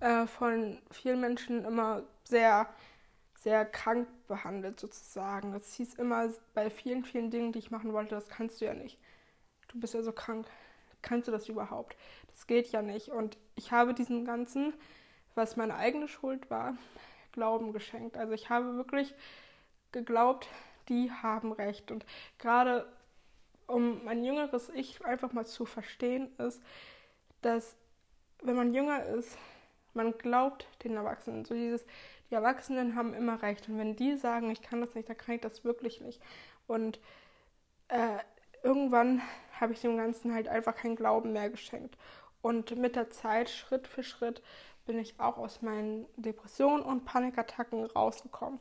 äh, 0.00 0.26
von 0.26 0.80
vielen 0.90 1.20
Menschen 1.20 1.64
immer 1.64 2.02
sehr, 2.24 2.68
sehr 3.38 3.64
krank 3.64 4.08
behandelt 4.28 4.80
sozusagen. 4.80 5.54
Es 5.54 5.74
hieß 5.74 5.94
immer 5.94 6.28
bei 6.54 6.70
vielen, 6.70 7.04
vielen 7.04 7.30
Dingen, 7.30 7.52
die 7.52 7.60
ich 7.60 7.70
machen 7.70 7.92
wollte, 7.92 8.14
das 8.14 8.28
kannst 8.28 8.60
du 8.60 8.64
ja 8.64 8.74
nicht. 8.74 8.98
Du 9.68 9.80
bist 9.80 9.94
ja 9.94 10.02
so 10.02 10.12
krank. 10.12 10.46
Kannst 11.00 11.26
du 11.26 11.32
das 11.32 11.48
überhaupt? 11.48 11.96
Das 12.28 12.46
geht 12.46 12.68
ja 12.68 12.82
nicht. 12.82 13.08
Und 13.08 13.36
ich 13.56 13.72
habe 13.72 13.94
diesen 13.94 14.24
ganzen, 14.24 14.72
was 15.34 15.56
meine 15.56 15.76
eigene 15.76 16.08
Schuld 16.08 16.50
war, 16.50 16.76
Glauben 17.32 17.72
geschenkt. 17.72 18.16
Also 18.16 18.32
ich 18.32 18.50
habe 18.50 18.76
wirklich 18.76 19.14
geglaubt, 19.90 20.48
die 20.88 21.10
haben 21.10 21.52
recht. 21.52 21.90
Und 21.90 22.04
gerade 22.38 22.86
um 23.66 24.04
mein 24.04 24.24
jüngeres 24.24 24.68
Ich 24.70 25.04
einfach 25.04 25.32
mal 25.32 25.46
zu 25.46 25.64
verstehen, 25.64 26.28
ist, 26.38 26.62
dass 27.40 27.76
wenn 28.42 28.56
man 28.56 28.74
jünger 28.74 29.04
ist, 29.04 29.38
man 29.94 30.16
glaubt 30.18 30.66
den 30.84 30.96
Erwachsenen. 30.96 31.44
So 31.44 31.54
dieses, 31.54 31.84
die 32.30 32.34
Erwachsenen 32.34 32.96
haben 32.96 33.14
immer 33.14 33.42
recht. 33.42 33.68
Und 33.68 33.78
wenn 33.78 33.96
die 33.96 34.16
sagen, 34.16 34.50
ich 34.50 34.62
kann 34.62 34.80
das 34.80 34.94
nicht, 34.94 35.08
dann 35.08 35.16
kann 35.16 35.34
ich 35.34 35.40
das 35.40 35.64
wirklich 35.64 36.00
nicht. 36.00 36.20
Und 36.66 36.98
äh, 37.88 38.18
irgendwann 38.62 39.22
habe 39.60 39.72
ich 39.72 39.80
dem 39.80 39.96
Ganzen 39.96 40.34
halt 40.34 40.48
einfach 40.48 40.74
keinen 40.74 40.96
Glauben 40.96 41.32
mehr 41.32 41.50
geschenkt. 41.50 41.96
Und 42.40 42.76
mit 42.76 42.96
der 42.96 43.10
Zeit, 43.10 43.50
Schritt 43.50 43.86
für 43.86 44.02
Schritt, 44.02 44.42
bin 44.84 44.98
ich 44.98 45.18
auch 45.18 45.38
aus 45.38 45.62
meinen 45.62 46.06
Depressionen 46.16 46.82
und 46.82 47.04
Panikattacken 47.04 47.86
rausgekommen. 47.86 48.60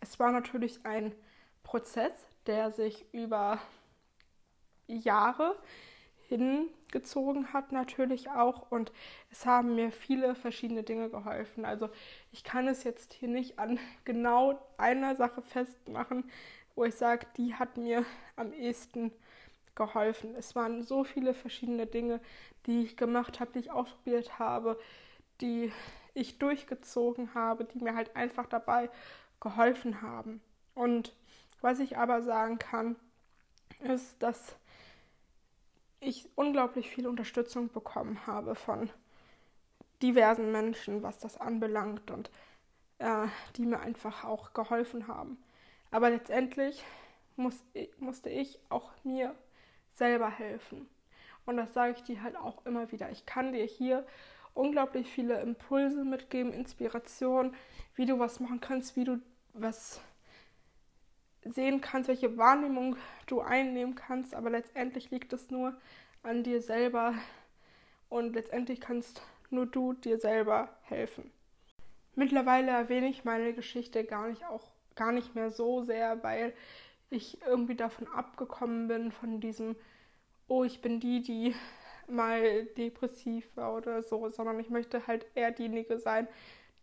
Es 0.00 0.18
war 0.18 0.32
natürlich 0.32 0.84
ein 0.84 1.14
Prozess, 1.62 2.12
der 2.46 2.70
sich 2.70 3.04
über 3.12 3.58
Jahre 4.86 5.56
hingezogen 6.28 7.52
hat 7.52 7.72
natürlich 7.72 8.30
auch 8.30 8.70
und 8.70 8.90
es 9.30 9.44
haben 9.44 9.74
mir 9.74 9.92
viele 9.92 10.34
verschiedene 10.34 10.82
Dinge 10.82 11.10
geholfen. 11.10 11.64
Also 11.64 11.90
ich 12.30 12.42
kann 12.42 12.68
es 12.68 12.84
jetzt 12.84 13.12
hier 13.12 13.28
nicht 13.28 13.58
an 13.58 13.78
genau 14.04 14.58
einer 14.78 15.14
Sache 15.14 15.42
festmachen, 15.42 16.30
wo 16.74 16.84
ich 16.84 16.94
sage, 16.94 17.26
die 17.36 17.54
hat 17.54 17.76
mir 17.76 18.04
am 18.36 18.52
ehesten 18.54 19.12
geholfen. 19.74 20.34
Es 20.34 20.54
waren 20.54 20.82
so 20.82 21.04
viele 21.04 21.34
verschiedene 21.34 21.86
Dinge, 21.86 22.20
die 22.66 22.82
ich 22.82 22.96
gemacht 22.96 23.40
habe, 23.40 23.52
die 23.52 23.60
ich 23.60 23.70
ausprobiert 23.70 24.38
habe, 24.38 24.78
die 25.42 25.72
ich 26.14 26.38
durchgezogen 26.38 27.34
habe, 27.34 27.64
die 27.64 27.80
mir 27.80 27.94
halt 27.94 28.16
einfach 28.16 28.46
dabei 28.46 28.88
geholfen 29.40 30.00
haben. 30.02 30.40
Und 30.74 31.14
was 31.60 31.80
ich 31.80 31.98
aber 31.98 32.22
sagen 32.22 32.58
kann, 32.58 32.96
ist, 33.80 34.22
dass 34.22 34.56
ich 36.00 36.28
unglaublich 36.34 36.90
viel 36.90 37.06
Unterstützung 37.06 37.70
bekommen 37.70 38.26
habe 38.26 38.54
von 38.54 38.90
diversen 40.02 40.50
Menschen, 40.50 41.02
was 41.02 41.18
das 41.18 41.40
anbelangt 41.40 42.10
und 42.10 42.30
äh, 42.98 43.26
die 43.56 43.66
mir 43.66 43.80
einfach 43.80 44.24
auch 44.24 44.52
geholfen 44.52 45.06
haben. 45.06 45.38
Aber 45.90 46.10
letztendlich 46.10 46.82
muss, 47.36 47.62
musste 47.98 48.30
ich 48.30 48.58
auch 48.68 48.90
mir 49.04 49.34
selber 49.94 50.30
helfen. 50.30 50.88
Und 51.46 51.56
das 51.56 51.72
sage 51.74 51.94
ich 51.96 52.02
dir 52.02 52.22
halt 52.22 52.36
auch 52.36 52.64
immer 52.66 52.90
wieder. 52.92 53.10
Ich 53.10 53.26
kann 53.26 53.52
dir 53.52 53.64
hier 53.64 54.06
unglaublich 54.54 55.08
viele 55.10 55.40
Impulse 55.40 56.04
mitgeben, 56.04 56.52
Inspiration, 56.52 57.54
wie 57.94 58.06
du 58.06 58.18
was 58.18 58.40
machen 58.40 58.60
kannst, 58.60 58.96
wie 58.96 59.04
du 59.04 59.20
was 59.54 60.00
sehen 61.44 61.80
kannst, 61.80 62.08
welche 62.08 62.36
Wahrnehmung 62.36 62.96
du 63.26 63.40
einnehmen 63.40 63.94
kannst, 63.94 64.34
aber 64.34 64.50
letztendlich 64.50 65.10
liegt 65.10 65.32
es 65.32 65.50
nur 65.50 65.76
an 66.22 66.42
dir 66.42 66.62
selber 66.62 67.14
und 68.08 68.34
letztendlich 68.34 68.80
kannst 68.80 69.22
nur 69.50 69.66
du 69.66 69.92
dir 69.94 70.18
selber 70.18 70.68
helfen. 70.82 71.30
Mittlerweile 72.14 72.70
erwähne 72.70 73.08
ich 73.08 73.24
meine 73.24 73.54
Geschichte 73.54 74.04
gar 74.04 74.28
nicht 74.28 74.44
auch 74.44 74.70
gar 74.94 75.12
nicht 75.12 75.34
mehr 75.34 75.50
so 75.50 75.82
sehr, 75.82 76.22
weil 76.22 76.52
ich 77.10 77.40
irgendwie 77.42 77.74
davon 77.74 78.06
abgekommen 78.08 78.88
bin 78.88 79.10
von 79.10 79.40
diesem 79.40 79.76
oh, 80.48 80.64
ich 80.64 80.82
bin 80.82 81.00
die, 81.00 81.22
die 81.22 81.54
mal 82.12 82.64
depressiv 82.76 83.44
war 83.56 83.74
oder 83.74 84.02
so, 84.02 84.28
sondern 84.30 84.60
ich 84.60 84.70
möchte 84.70 85.06
halt 85.06 85.26
eher 85.34 85.50
diejenige 85.50 85.98
sein, 85.98 86.28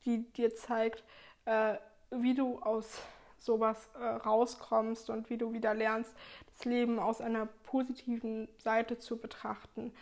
die 0.06 0.24
dir 0.34 0.56
zeigt, 0.56 1.04
äh, 1.46 1.76
wie 2.12 2.34
du 2.34 2.60
aus 2.60 3.02
sowas 3.40 3.90
äh, 4.00 4.04
rauskommst 4.04 5.10
und 5.10 5.30
wie 5.30 5.38
du 5.38 5.54
wieder 5.54 5.74
lernst, 5.74 6.14
das 6.54 6.66
Leben 6.66 7.00
aus 7.00 7.22
einer 7.22 7.48
positiven 7.64 8.50
Seite 8.58 9.00
zu 9.00 9.18
betrachten. 9.18 9.94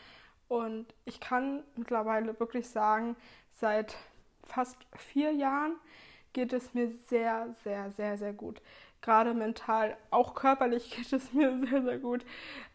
Und 0.48 0.94
ich 1.06 1.20
kann 1.20 1.64
mittlerweile 1.76 2.40
wirklich 2.40 2.70
sagen, 2.70 3.16
seit 3.54 3.96
fast 4.44 4.78
vier 4.96 5.32
Jahren 5.34 5.76
geht 6.34 6.54
es 6.54 6.74
mir 6.74 6.92
sehr, 7.10 7.56
sehr, 7.64 7.92
sehr, 7.92 8.18
sehr 8.18 8.34
gut. 8.34 8.62
Gerade 9.02 9.34
mental, 9.34 9.98
auch 10.10 10.36
körperlich 10.36 10.92
geht 10.96 11.14
es 11.14 11.34
mir 11.34 11.60
sehr, 11.68 11.84
sehr 11.84 12.00
gut. 12.00 12.24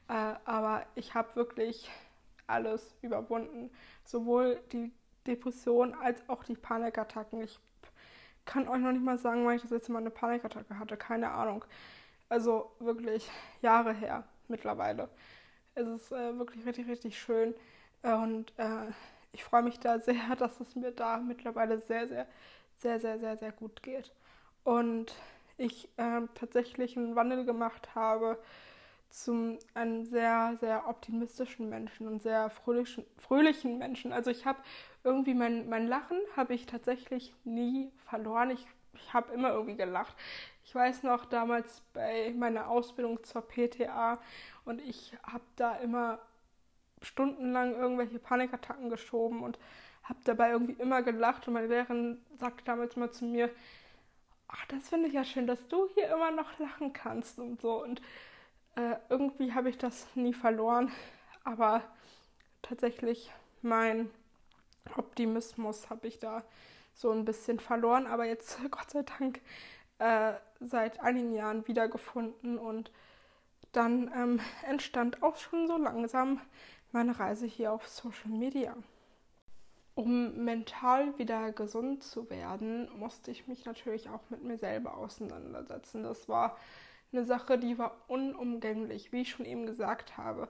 Äh, 0.08 0.34
aber 0.44 0.84
ich 0.94 1.14
habe 1.14 1.34
wirklich 1.36 1.90
alles 2.46 2.94
überwunden. 3.02 3.70
Sowohl 4.04 4.60
die 4.72 4.92
Depression 5.26 5.94
als 5.94 6.28
auch 6.28 6.44
die 6.44 6.56
Panikattacken. 6.56 7.42
Ich 7.42 7.58
kann 8.44 8.68
euch 8.68 8.80
noch 8.80 8.92
nicht 8.92 9.04
mal 9.04 9.18
sagen, 9.18 9.44
wann 9.46 9.56
ich 9.56 9.62
das 9.62 9.70
letzte 9.70 9.92
Mal 9.92 10.00
eine 10.00 10.10
Panikattacke 10.10 10.78
hatte. 10.78 10.96
Keine 10.96 11.30
Ahnung. 11.30 11.64
Also 12.28 12.72
wirklich 12.78 13.30
Jahre 13.60 13.92
her 13.92 14.24
mittlerweile. 14.48 15.08
Es 15.74 15.86
ist 15.86 16.12
äh, 16.12 16.38
wirklich 16.38 16.66
richtig, 16.66 16.88
richtig 16.88 17.20
schön. 17.20 17.54
Und 18.02 18.52
äh, 18.58 18.90
ich 19.32 19.44
freue 19.44 19.62
mich 19.62 19.78
da 19.78 19.98
sehr, 19.98 20.36
dass 20.38 20.60
es 20.60 20.76
mir 20.76 20.92
da 20.92 21.18
mittlerweile 21.18 21.80
sehr, 21.80 22.08
sehr, 22.08 22.26
sehr, 22.78 23.00
sehr, 23.00 23.18
sehr, 23.18 23.36
sehr 23.36 23.52
gut 23.52 23.82
geht. 23.82 24.12
Und 24.64 25.14
ich 25.56 25.88
äh, 25.96 26.22
tatsächlich 26.34 26.96
einen 26.96 27.16
Wandel 27.16 27.44
gemacht 27.44 27.94
habe 27.94 28.38
zum 29.12 29.58
einem 29.74 30.06
sehr, 30.06 30.56
sehr 30.60 30.88
optimistischen 30.88 31.68
Menschen 31.68 32.08
und 32.08 32.22
sehr 32.22 32.48
fröhlichen, 32.50 33.04
fröhlichen 33.18 33.78
Menschen. 33.78 34.12
Also 34.12 34.30
ich 34.30 34.46
habe 34.46 34.58
irgendwie 35.04 35.34
mein, 35.34 35.68
mein 35.68 35.86
Lachen 35.86 36.18
habe 36.34 36.54
ich 36.54 36.66
tatsächlich 36.66 37.34
nie 37.44 37.90
verloren. 38.06 38.50
Ich, 38.50 38.66
ich 38.94 39.12
habe 39.12 39.32
immer 39.34 39.50
irgendwie 39.50 39.76
gelacht. 39.76 40.16
Ich 40.64 40.74
weiß 40.74 41.02
noch 41.02 41.26
damals 41.26 41.82
bei 41.92 42.32
meiner 42.36 42.68
Ausbildung 42.68 43.22
zur 43.22 43.42
PTA 43.42 44.18
und 44.64 44.80
ich 44.80 45.14
habe 45.22 45.44
da 45.56 45.76
immer 45.76 46.18
stundenlang 47.02 47.74
irgendwelche 47.74 48.18
Panikattacken 48.18 48.88
geschoben 48.88 49.42
und 49.42 49.58
habe 50.04 50.20
dabei 50.24 50.50
irgendwie 50.52 50.80
immer 50.80 51.02
gelacht 51.02 51.46
und 51.46 51.54
meine 51.54 51.66
Lehrerin 51.66 52.20
sagte 52.38 52.64
damals 52.64 52.96
mal 52.96 53.10
zu 53.10 53.26
mir, 53.26 53.50
ach, 54.48 54.64
das 54.66 54.88
finde 54.88 55.08
ich 55.08 55.14
ja 55.14 55.24
schön, 55.24 55.46
dass 55.46 55.68
du 55.68 55.88
hier 55.94 56.08
immer 56.14 56.30
noch 56.30 56.58
lachen 56.58 56.92
kannst 56.92 57.38
und 57.38 57.60
so 57.60 57.82
und 57.82 58.00
äh, 58.76 58.96
irgendwie 59.08 59.52
habe 59.52 59.68
ich 59.68 59.78
das 59.78 60.06
nie 60.14 60.32
verloren, 60.32 60.90
aber 61.44 61.82
tatsächlich 62.62 63.30
mein 63.62 64.10
Optimismus 64.96 65.90
habe 65.90 66.08
ich 66.08 66.18
da 66.18 66.42
so 66.94 67.10
ein 67.10 67.24
bisschen 67.24 67.60
verloren, 67.60 68.06
aber 68.06 68.24
jetzt 68.24 68.58
Gott 68.70 68.90
sei 68.90 69.02
Dank 69.02 69.40
äh, 69.98 70.34
seit 70.60 71.00
einigen 71.00 71.34
Jahren 71.34 71.66
wiedergefunden 71.66 72.58
und 72.58 72.90
dann 73.72 74.10
ähm, 74.14 74.40
entstand 74.68 75.22
auch 75.22 75.36
schon 75.36 75.66
so 75.66 75.76
langsam 75.76 76.40
meine 76.92 77.18
Reise 77.18 77.46
hier 77.46 77.72
auf 77.72 77.88
Social 77.88 78.30
Media. 78.30 78.76
Um 79.94 80.44
mental 80.44 81.18
wieder 81.18 81.52
gesund 81.52 82.02
zu 82.02 82.30
werden, 82.30 82.88
musste 82.98 83.30
ich 83.30 83.46
mich 83.46 83.64
natürlich 83.64 84.08
auch 84.08 84.22
mit 84.30 84.42
mir 84.42 84.56
selber 84.58 84.96
auseinandersetzen. 84.96 86.02
Das 86.02 86.28
war 86.28 86.56
eine 87.12 87.24
Sache, 87.24 87.58
die 87.58 87.78
war 87.78 87.96
unumgänglich, 88.08 89.12
wie 89.12 89.22
ich 89.22 89.30
schon 89.30 89.46
eben 89.46 89.66
gesagt 89.66 90.16
habe. 90.16 90.48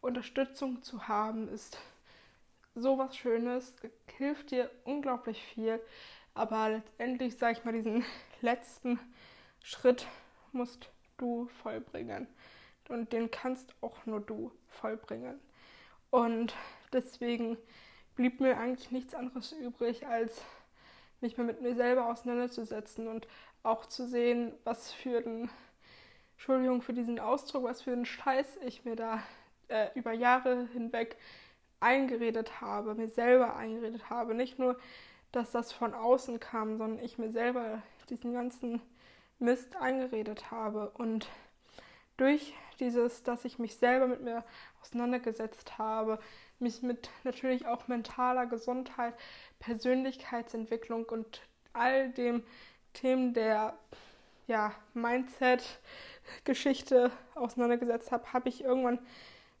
Unterstützung 0.00 0.82
zu 0.82 1.08
haben 1.08 1.48
ist 1.48 1.78
sowas 2.74 3.16
Schönes, 3.16 3.74
hilft 4.18 4.50
dir 4.50 4.70
unglaublich 4.84 5.42
viel, 5.42 5.80
aber 6.34 6.68
letztendlich, 6.68 7.36
sag 7.36 7.58
ich 7.58 7.64
mal, 7.64 7.72
diesen 7.72 8.04
letzten 8.40 8.98
Schritt 9.62 10.06
musst 10.52 10.90
du 11.16 11.46
vollbringen. 11.62 12.26
Und 12.88 13.12
den 13.12 13.30
kannst 13.30 13.74
auch 13.80 14.04
nur 14.04 14.20
du 14.20 14.52
vollbringen. 14.68 15.40
Und 16.10 16.54
deswegen 16.92 17.56
blieb 18.14 18.40
mir 18.40 18.58
eigentlich 18.58 18.90
nichts 18.90 19.14
anderes 19.14 19.52
übrig, 19.52 20.06
als 20.06 20.42
mich 21.20 21.38
mal 21.38 21.44
mit 21.44 21.62
mir 21.62 21.74
selber 21.74 22.06
auseinanderzusetzen 22.06 23.08
und 23.08 23.26
auch 23.62 23.86
zu 23.86 24.06
sehen, 24.06 24.52
was 24.64 24.92
für 24.92 25.18
ein 25.18 25.50
Entschuldigung 26.44 26.82
für 26.82 26.92
diesen 26.92 27.18
Ausdruck, 27.20 27.64
was 27.64 27.80
für 27.80 27.92
einen 27.92 28.04
Scheiß 28.04 28.58
ich 28.66 28.84
mir 28.84 28.96
da 28.96 29.22
äh, 29.68 29.86
über 29.94 30.12
Jahre 30.12 30.68
hinweg 30.74 31.16
eingeredet 31.80 32.60
habe, 32.60 32.94
mir 32.94 33.08
selber 33.08 33.56
eingeredet 33.56 34.10
habe. 34.10 34.34
Nicht 34.34 34.58
nur, 34.58 34.78
dass 35.32 35.52
das 35.52 35.72
von 35.72 35.94
außen 35.94 36.40
kam, 36.40 36.76
sondern 36.76 37.02
ich 37.02 37.16
mir 37.16 37.30
selber 37.30 37.80
diesen 38.10 38.34
ganzen 38.34 38.82
Mist 39.38 39.74
eingeredet 39.76 40.50
habe. 40.50 40.90
Und 40.90 41.30
durch 42.18 42.52
dieses, 42.78 43.22
dass 43.22 43.46
ich 43.46 43.58
mich 43.58 43.76
selber 43.76 44.06
mit 44.06 44.20
mir 44.20 44.44
auseinandergesetzt 44.82 45.78
habe, 45.78 46.18
mich 46.58 46.82
mit 46.82 47.08
natürlich 47.22 47.66
auch 47.66 47.88
mentaler 47.88 48.44
Gesundheit, 48.44 49.14
Persönlichkeitsentwicklung 49.60 51.06
und 51.06 51.40
all 51.72 52.10
dem 52.10 52.42
Themen 52.92 53.32
der 53.32 53.78
ja, 54.46 54.74
Mindset-Geschichte 56.24 57.10
auseinandergesetzt 57.34 58.12
habe, 58.12 58.32
habe 58.32 58.48
ich 58.48 58.64
irgendwann 58.64 58.98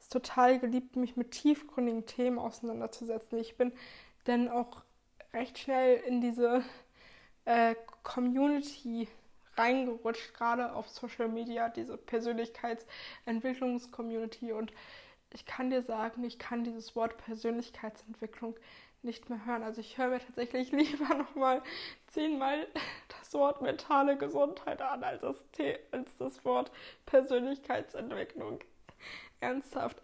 es 0.00 0.08
total 0.08 0.58
geliebt, 0.58 0.96
mich 0.96 1.16
mit 1.16 1.32
tiefgründigen 1.32 2.06
Themen 2.06 2.38
auseinanderzusetzen. 2.38 3.38
Ich 3.38 3.56
bin 3.56 3.72
dann 4.24 4.48
auch 4.48 4.82
recht 5.32 5.58
schnell 5.58 5.96
in 6.06 6.20
diese 6.20 6.64
äh, 7.44 7.74
Community 8.02 9.08
reingerutscht, 9.56 10.34
gerade 10.34 10.72
auf 10.72 10.88
Social 10.88 11.28
Media, 11.28 11.68
diese 11.68 11.96
Persönlichkeitsentwicklungs-Community. 11.96 14.50
Und 14.52 14.72
ich 15.32 15.46
kann 15.46 15.70
dir 15.70 15.82
sagen, 15.82 16.24
ich 16.24 16.38
kann 16.38 16.64
dieses 16.64 16.96
Wort 16.96 17.16
Persönlichkeitsentwicklung 17.18 18.56
nicht 19.02 19.30
mehr 19.30 19.46
hören. 19.46 19.62
Also 19.62 19.80
ich 19.80 19.96
höre 19.96 20.08
mir 20.08 20.18
tatsächlich 20.18 20.72
lieber 20.72 21.14
nochmal 21.14 21.62
zehnmal 22.08 22.66
Wort 23.34 23.62
mentale 23.62 24.16
Gesundheit 24.16 24.80
an, 24.80 25.04
als 25.04 25.22
das, 25.22 25.36
als 25.90 26.16
das 26.16 26.44
Wort 26.44 26.70
Persönlichkeitsentwicklung. 27.06 28.60
Ernsthaft. 29.40 30.00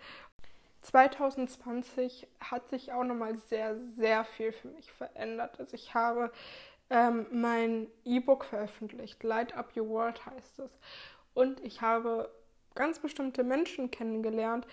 2020 0.83 2.27
hat 2.41 2.69
sich 2.69 2.93
auch 2.93 3.05
nochmal 3.05 3.37
sehr, 3.37 3.77
sehr 3.97 4.25
viel 4.25 4.53
für 4.53 4.69
mich 4.69 4.91
verändert. 4.93 5.59
Also 5.59 5.75
ich 5.75 5.95
habe 5.95 6.33
ähm, 6.89 7.27
mein 7.31 7.87
E-Book 8.05 8.45
veröffentlicht. 8.45 9.23
Light 9.23 9.55
Up 9.55 9.77
Your 9.77 9.89
World 9.89 10.25
heißt 10.27 10.59
es. 10.61 10.71
Und 11.35 11.61
ich 11.61 11.81
habe 11.81 12.31
ganz 12.75 12.99
bestimmte 12.99 13.45
Menschen 13.45 13.91
kennengelernt, 13.91 14.67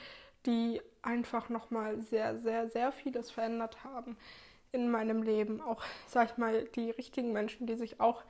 die 0.46 0.82
einfach 1.02 1.50
nochmal 1.50 2.02
sehr, 2.02 2.40
sehr, 2.40 2.70
sehr 2.70 2.92
vieles 2.92 3.32
verändert 3.32 3.84
haben 3.84 4.18
in 4.72 4.90
meinem 4.90 5.24
Leben. 5.24 5.62
Auch, 5.62 5.84
sag 6.08 6.32
ich 6.32 6.38
mal, 6.38 6.66
die 6.76 6.92
richtigen 6.92 7.34
Menschen, 7.34 7.68
die 7.68 7.76
sich 7.76 8.00
auch 8.00 8.24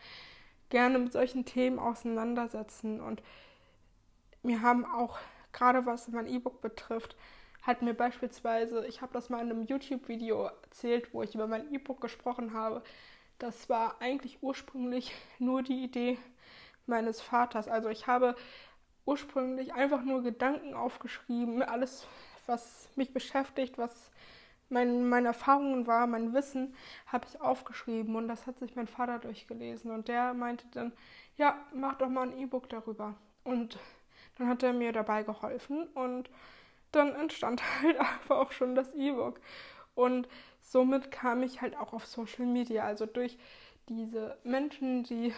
gerne 0.70 1.00
mit 1.00 1.14
solchen 1.14 1.46
Themen 1.46 1.80
auseinandersetzen. 1.80 3.02
Und 3.02 3.22
mir 4.44 4.62
haben 4.62 4.86
auch, 4.86 5.18
gerade 5.54 5.86
was 5.86 6.08
mein 6.10 6.28
E-Book 6.28 6.62
betrifft, 6.62 7.16
hat 7.62 7.82
mir 7.82 7.94
beispielsweise, 7.94 8.86
ich 8.88 9.02
habe 9.02 9.14
das 9.14 9.30
mal 9.30 9.42
in 9.42 9.52
einem 9.52 9.66
YouTube-Video 9.66 10.46
erzählt, 10.46 11.14
wo 11.14 11.22
ich 11.22 11.36
über 11.36 11.48
mein 11.48 11.74
E-Book 11.74 12.00
gesprochen 12.00 12.54
habe, 12.54 12.82
das 13.40 13.70
war 13.70 14.02
eigentlich 14.02 14.40
ursprünglich 14.42 15.14
nur 15.38 15.62
die 15.62 15.84
Idee 15.84 16.18
meines 16.86 17.22
Vaters. 17.22 17.68
Also 17.68 17.90
ich 17.90 18.08
habe 18.08 18.36
ursprünglich 19.06 19.74
einfach 19.74 20.04
nur 20.04 20.24
Gedanken 20.24 20.74
aufgeschrieben, 20.74 21.62
alles, 21.62 22.08
was 22.46 22.90
mich 22.96 23.14
beschäftigt, 23.14 23.78
was 23.78 24.12
mein, 24.70 25.08
meine 25.08 25.28
Erfahrungen 25.30 25.88
war, 25.88 26.08
mein 26.08 26.34
Wissen, 26.34 26.76
habe 27.08 27.26
ich 27.30 27.42
aufgeschrieben 27.42 28.16
und 28.16 28.28
das 28.28 28.48
hat 28.48 28.60
sich 28.60 28.76
mein 28.76 28.88
Vater 28.88 29.20
durchgelesen 29.20 29.92
und 29.92 30.08
der 30.08 30.34
meinte 30.34 30.66
dann, 30.72 30.92
ja, 31.38 31.58
mach 31.74 31.96
doch 31.96 32.10
mal 32.10 32.24
ein 32.24 32.38
E-Book 32.38 32.70
darüber. 32.70 33.16
Und 33.44 33.80
dann 34.38 34.48
hat 34.48 34.64
er 34.64 34.74
mir 34.74 34.92
dabei 34.92 35.24
geholfen 35.24 35.88
und 35.94 36.30
dann 36.92 37.16
entstand 37.16 37.62
halt 37.82 38.00
einfach 38.00 38.38
auch 38.38 38.52
schon 38.52 38.76
das 38.76 38.94
E-Book. 38.94 39.40
Und 39.96 40.28
somit 40.62 41.12
kam 41.12 41.44
ich 41.44 41.62
halt 41.62 41.76
auch 41.78 41.94
auf 41.94 42.06
Social 42.06 42.46
Media, 42.46 42.84
also 42.84 43.06
durch 43.06 43.38
diese 43.90 44.38
Menschen, 44.44 45.04
die 45.04 45.34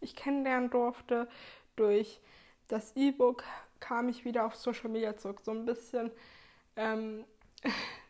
ich 0.00 0.14
kennenlernen 0.14 0.70
durfte, 0.70 1.28
durch 1.76 2.20
das 2.68 2.94
E-Book 2.96 3.44
kam 3.80 4.08
ich 4.08 4.24
wieder 4.24 4.44
auf 4.46 4.54
Social 4.54 4.90
Media 4.90 5.16
zurück. 5.16 5.40
So 5.42 5.50
ein 5.50 5.64
bisschen, 5.64 6.10
ähm, 6.76 7.24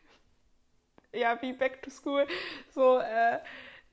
ja, 1.15 1.41
wie 1.41 1.53
Back 1.53 1.81
to 1.81 1.89
School, 1.89 2.27
so 2.69 2.99
äh, 2.99 3.39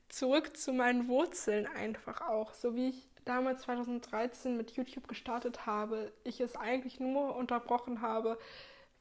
zurück 0.09 0.55
zu 0.55 0.73
meinen 0.73 1.07
Wurzeln 1.07 1.67
einfach 1.67 2.21
auch. 2.21 2.53
So 2.53 2.75
wie 2.75 2.89
ich 2.89 3.09
damals 3.25 3.61
2013 3.61 4.57
mit 4.57 4.71
YouTube 4.71 5.07
gestartet 5.07 5.65
habe, 5.65 6.11
ich 6.23 6.41
es 6.41 6.55
eigentlich 6.55 6.99
nur 6.99 7.35
unterbrochen 7.35 8.01
habe, 8.01 8.37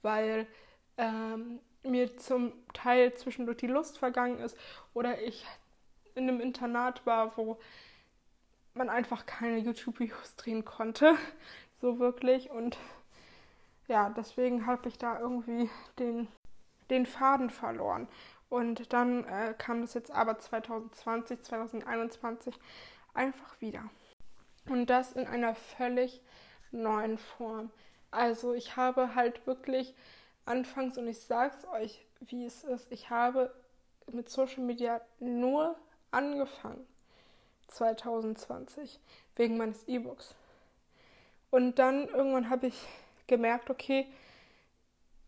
weil 0.03 0.47
ähm, 0.97 1.61
mir 1.83 2.17
zum 2.17 2.53
Teil 2.73 3.15
zwischendurch 3.15 3.59
die 3.59 3.67
Lust 3.67 3.99
vergangen 3.99 4.39
ist 4.39 4.57
oder 4.95 5.21
ich 5.23 5.45
in 6.15 6.29
einem 6.29 6.41
Internat 6.41 7.05
war, 7.07 7.37
wo 7.37 7.59
man 8.75 8.89
einfach 8.89 9.27
keine 9.27 9.59
YouTube-Videos 9.59 10.37
drehen 10.37 10.65
konnte, 10.65 11.17
so 11.81 11.99
wirklich. 11.99 12.51
Und 12.51 12.79
ja, 13.89 14.11
deswegen 14.11 14.67
habe 14.67 14.89
ich 14.89 14.99
da 14.99 15.19
irgendwie 15.19 15.69
den, 15.99 16.29
den 16.93 17.07
Faden 17.07 17.51
verloren. 17.51 18.07
Und 18.49 18.93
dann 18.93 19.25
äh, 19.25 19.55
kam 19.57 19.81
das 19.81 19.95
jetzt 19.95 20.11
aber 20.11 20.39
2020, 20.39 21.43
2021 21.43 22.55
einfach 23.15 23.61
wieder. 23.61 23.89
Und 24.69 24.87
das 24.87 25.13
in 25.13 25.27
einer 25.27 25.55
völlig 25.55 26.21
neuen 26.71 27.19
Form. 27.19 27.71
Also 28.11 28.53
ich 28.53 28.77
habe 28.77 29.15
halt 29.15 29.47
wirklich 29.47 29.95
anfangs, 30.45 30.99
und 30.99 31.09
ich 31.09 31.21
sag's 31.21 31.67
euch, 31.73 32.05
wie 32.21 32.45
es 32.45 32.63
ist, 32.63 32.93
ich 32.93 33.11
habe 33.11 33.53
mit 34.13 34.29
Social 34.29 34.63
Media 34.63 35.01
nur 35.19 35.77
angefangen 36.11 36.87
2020 37.69 39.01
wegen 39.37 39.57
meines 39.57 39.89
E-Books. 39.89 40.35
Und 41.51 41.79
dann 41.79 42.09
irgendwann 42.09 42.51
habe 42.51 42.67
ich 42.67 42.87
gemerkt, 43.27 43.71
okay, 43.71 44.07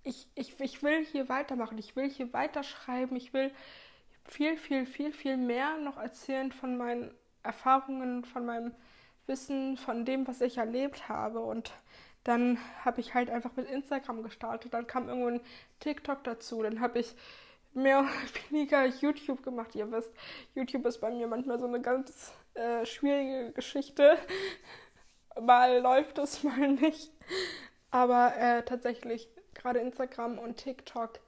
ich, 0.04 0.28
ich, 0.34 0.60
ich 0.60 0.82
will 0.82 1.04
hier 1.04 1.28
weitermachen, 1.28 1.78
ich 1.78 1.96
will 1.96 2.08
hier 2.08 2.32
weiterschreiben, 2.32 3.16
ich 3.16 3.32
will 3.32 3.50
viel, 4.26 4.56
viel, 4.56 4.86
viel, 4.86 5.12
viel 5.12 5.36
mehr 5.36 5.76
noch 5.78 5.98
erzählen 5.98 6.52
von 6.52 6.76
meinen 6.76 7.14
Erfahrungen, 7.42 8.24
von 8.24 8.46
meinem 8.46 8.74
Wissen, 9.26 9.76
von 9.76 10.04
dem, 10.04 10.26
was 10.26 10.40
ich 10.40 10.58
erlebt 10.58 11.08
habe. 11.08 11.40
Und 11.40 11.72
dann 12.24 12.58
habe 12.84 13.00
ich 13.00 13.14
halt 13.14 13.30
einfach 13.30 13.56
mit 13.56 13.68
Instagram 13.68 14.22
gestartet. 14.22 14.72
Dann 14.74 14.86
kam 14.86 15.08
irgendwann 15.08 15.40
TikTok 15.80 16.24
dazu. 16.24 16.62
Dann 16.62 16.80
habe 16.80 16.98
ich 16.98 17.14
mehr 17.72 18.00
oder 18.00 18.08
weniger 18.50 18.86
YouTube 18.86 19.42
gemacht. 19.42 19.74
Ihr 19.74 19.90
wisst, 19.90 20.12
YouTube 20.54 20.86
ist 20.86 21.00
bei 21.00 21.10
mir 21.10 21.26
manchmal 21.26 21.58
so 21.58 21.66
eine 21.66 21.80
ganz 21.80 22.32
äh, 22.54 22.84
schwierige 22.86 23.52
Geschichte. 23.52 24.18
Mal 25.40 25.80
läuft 25.80 26.18
es, 26.18 26.42
mal 26.44 26.68
nicht. 26.68 27.12
Aber 27.90 28.36
äh, 28.36 28.64
tatsächlich, 28.64 29.28
gerade 29.64 29.80
Instagram 29.80 30.38
und 30.38 30.58
TikTok, 30.58 31.18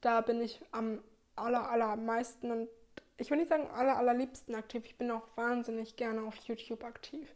da 0.00 0.20
bin 0.22 0.42
ich 0.42 0.60
am 0.72 0.98
aller, 1.36 1.70
allermeisten 1.70 2.50
und 2.50 2.68
ich 3.16 3.30
will 3.30 3.38
nicht 3.38 3.48
sagen 3.48 3.68
aller, 3.70 3.96
allerliebsten 3.96 4.56
aktiv. 4.56 4.82
Ich 4.86 4.96
bin 4.96 5.10
auch 5.10 5.22
wahnsinnig 5.36 5.94
gerne 5.94 6.22
auf 6.22 6.34
YouTube 6.36 6.82
aktiv. 6.82 7.32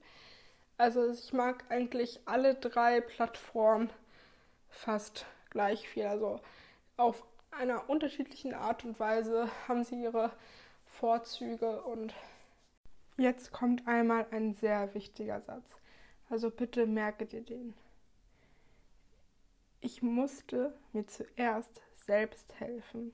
Also 0.76 1.08
ich 1.08 1.32
mag 1.32 1.64
eigentlich 1.68 2.20
alle 2.24 2.56
drei 2.56 3.00
Plattformen 3.00 3.90
fast 4.70 5.24
gleich 5.50 5.88
viel. 5.88 6.06
Also 6.06 6.40
auf 6.96 7.22
einer 7.52 7.88
unterschiedlichen 7.88 8.54
Art 8.54 8.84
und 8.84 8.98
Weise 8.98 9.48
haben 9.68 9.84
sie 9.84 10.02
ihre 10.02 10.32
Vorzüge 10.86 11.82
und 11.82 12.12
jetzt 13.18 13.52
kommt 13.52 13.86
einmal 13.86 14.26
ein 14.32 14.54
sehr 14.54 14.94
wichtiger 14.94 15.40
Satz. 15.40 15.76
Also 16.28 16.50
bitte 16.50 16.86
merke 16.86 17.24
dir 17.24 17.42
den. 17.42 17.74
Ich 19.84 20.00
musste 20.00 20.72
mir 20.94 21.06
zuerst 21.06 21.82
selbst 21.94 22.58
helfen, 22.58 23.12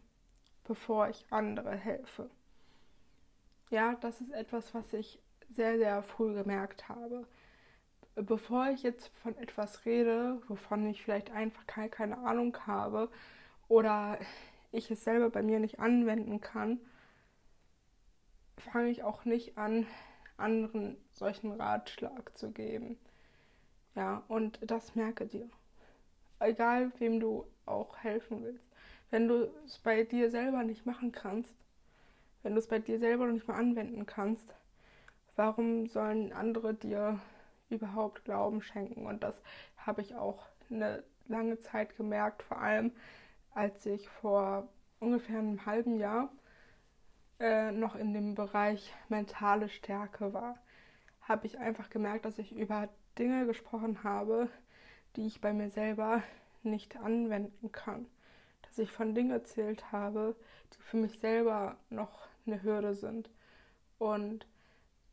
bevor 0.62 1.08
ich 1.08 1.26
andere 1.30 1.74
helfe. 1.74 2.30
Ja, 3.70 3.96
das 3.96 4.20
ist 4.20 4.30
etwas, 4.30 4.72
was 4.72 4.92
ich 4.92 5.20
sehr, 5.48 5.78
sehr 5.78 6.00
früh 6.04 6.32
gemerkt 6.32 6.88
habe. 6.88 7.26
Bevor 8.14 8.68
ich 8.68 8.84
jetzt 8.84 9.08
von 9.16 9.36
etwas 9.38 9.84
rede, 9.84 10.40
wovon 10.46 10.86
ich 10.86 11.02
vielleicht 11.02 11.32
einfach 11.32 11.66
keine, 11.66 12.18
Ahnung 12.18 12.56
habe 12.68 13.10
oder 13.66 14.16
ich 14.70 14.92
es 14.92 15.02
selber 15.02 15.28
bei 15.28 15.42
mir 15.42 15.58
nicht 15.58 15.80
anwenden 15.80 16.40
kann, 16.40 16.78
fange 18.58 18.90
ich 18.90 19.02
auch 19.02 19.24
nicht 19.24 19.58
an, 19.58 19.88
anderen 20.36 20.98
solchen 21.14 21.50
Ratschlag 21.50 22.38
zu 22.38 22.52
geben. 22.52 22.96
Ja, 23.96 24.22
und 24.28 24.60
das 24.62 24.94
merke 24.94 25.26
dir. 25.26 25.50
Egal, 26.40 26.90
wem 26.98 27.20
du 27.20 27.46
auch 27.66 27.96
helfen 27.98 28.42
willst. 28.42 28.64
Wenn 29.10 29.28
du 29.28 29.50
es 29.64 29.78
bei 29.78 30.04
dir 30.04 30.30
selber 30.30 30.62
nicht 30.62 30.86
machen 30.86 31.12
kannst, 31.12 31.54
wenn 32.42 32.54
du 32.54 32.58
es 32.58 32.66
bei 32.66 32.78
dir 32.78 32.98
selber 32.98 33.26
noch 33.26 33.34
nicht 33.34 33.48
mal 33.48 33.58
anwenden 33.58 34.06
kannst, 34.06 34.54
warum 35.36 35.86
sollen 35.86 36.32
andere 36.32 36.74
dir 36.74 37.20
überhaupt 37.68 38.24
Glauben 38.24 38.62
schenken? 38.62 39.06
Und 39.06 39.22
das 39.22 39.40
habe 39.76 40.00
ich 40.00 40.14
auch 40.14 40.46
eine 40.70 41.04
lange 41.28 41.58
Zeit 41.60 41.96
gemerkt, 41.96 42.42
vor 42.42 42.58
allem 42.58 42.92
als 43.52 43.84
ich 43.86 44.08
vor 44.08 44.68
ungefähr 45.00 45.38
einem 45.38 45.66
halben 45.66 45.98
Jahr 45.98 46.30
äh, 47.38 47.72
noch 47.72 47.96
in 47.96 48.12
dem 48.14 48.34
Bereich 48.34 48.94
mentale 49.08 49.68
Stärke 49.68 50.32
war, 50.32 50.58
habe 51.22 51.46
ich 51.46 51.58
einfach 51.58 51.90
gemerkt, 51.90 52.24
dass 52.24 52.38
ich 52.38 52.52
über 52.52 52.88
Dinge 53.18 53.46
gesprochen 53.46 54.02
habe, 54.04 54.48
die 55.16 55.26
ich 55.26 55.40
bei 55.40 55.52
mir 55.52 55.70
selber 55.70 56.22
nicht 56.62 56.96
anwenden 56.96 57.72
kann. 57.72 58.06
Dass 58.62 58.78
ich 58.78 58.90
von 58.92 59.14
Dingen 59.14 59.30
erzählt 59.30 59.92
habe, 59.92 60.36
die 60.74 60.82
für 60.82 60.96
mich 60.96 61.18
selber 61.18 61.76
noch 61.88 62.28
eine 62.46 62.62
Hürde 62.62 62.94
sind. 62.94 63.30
Und 63.98 64.46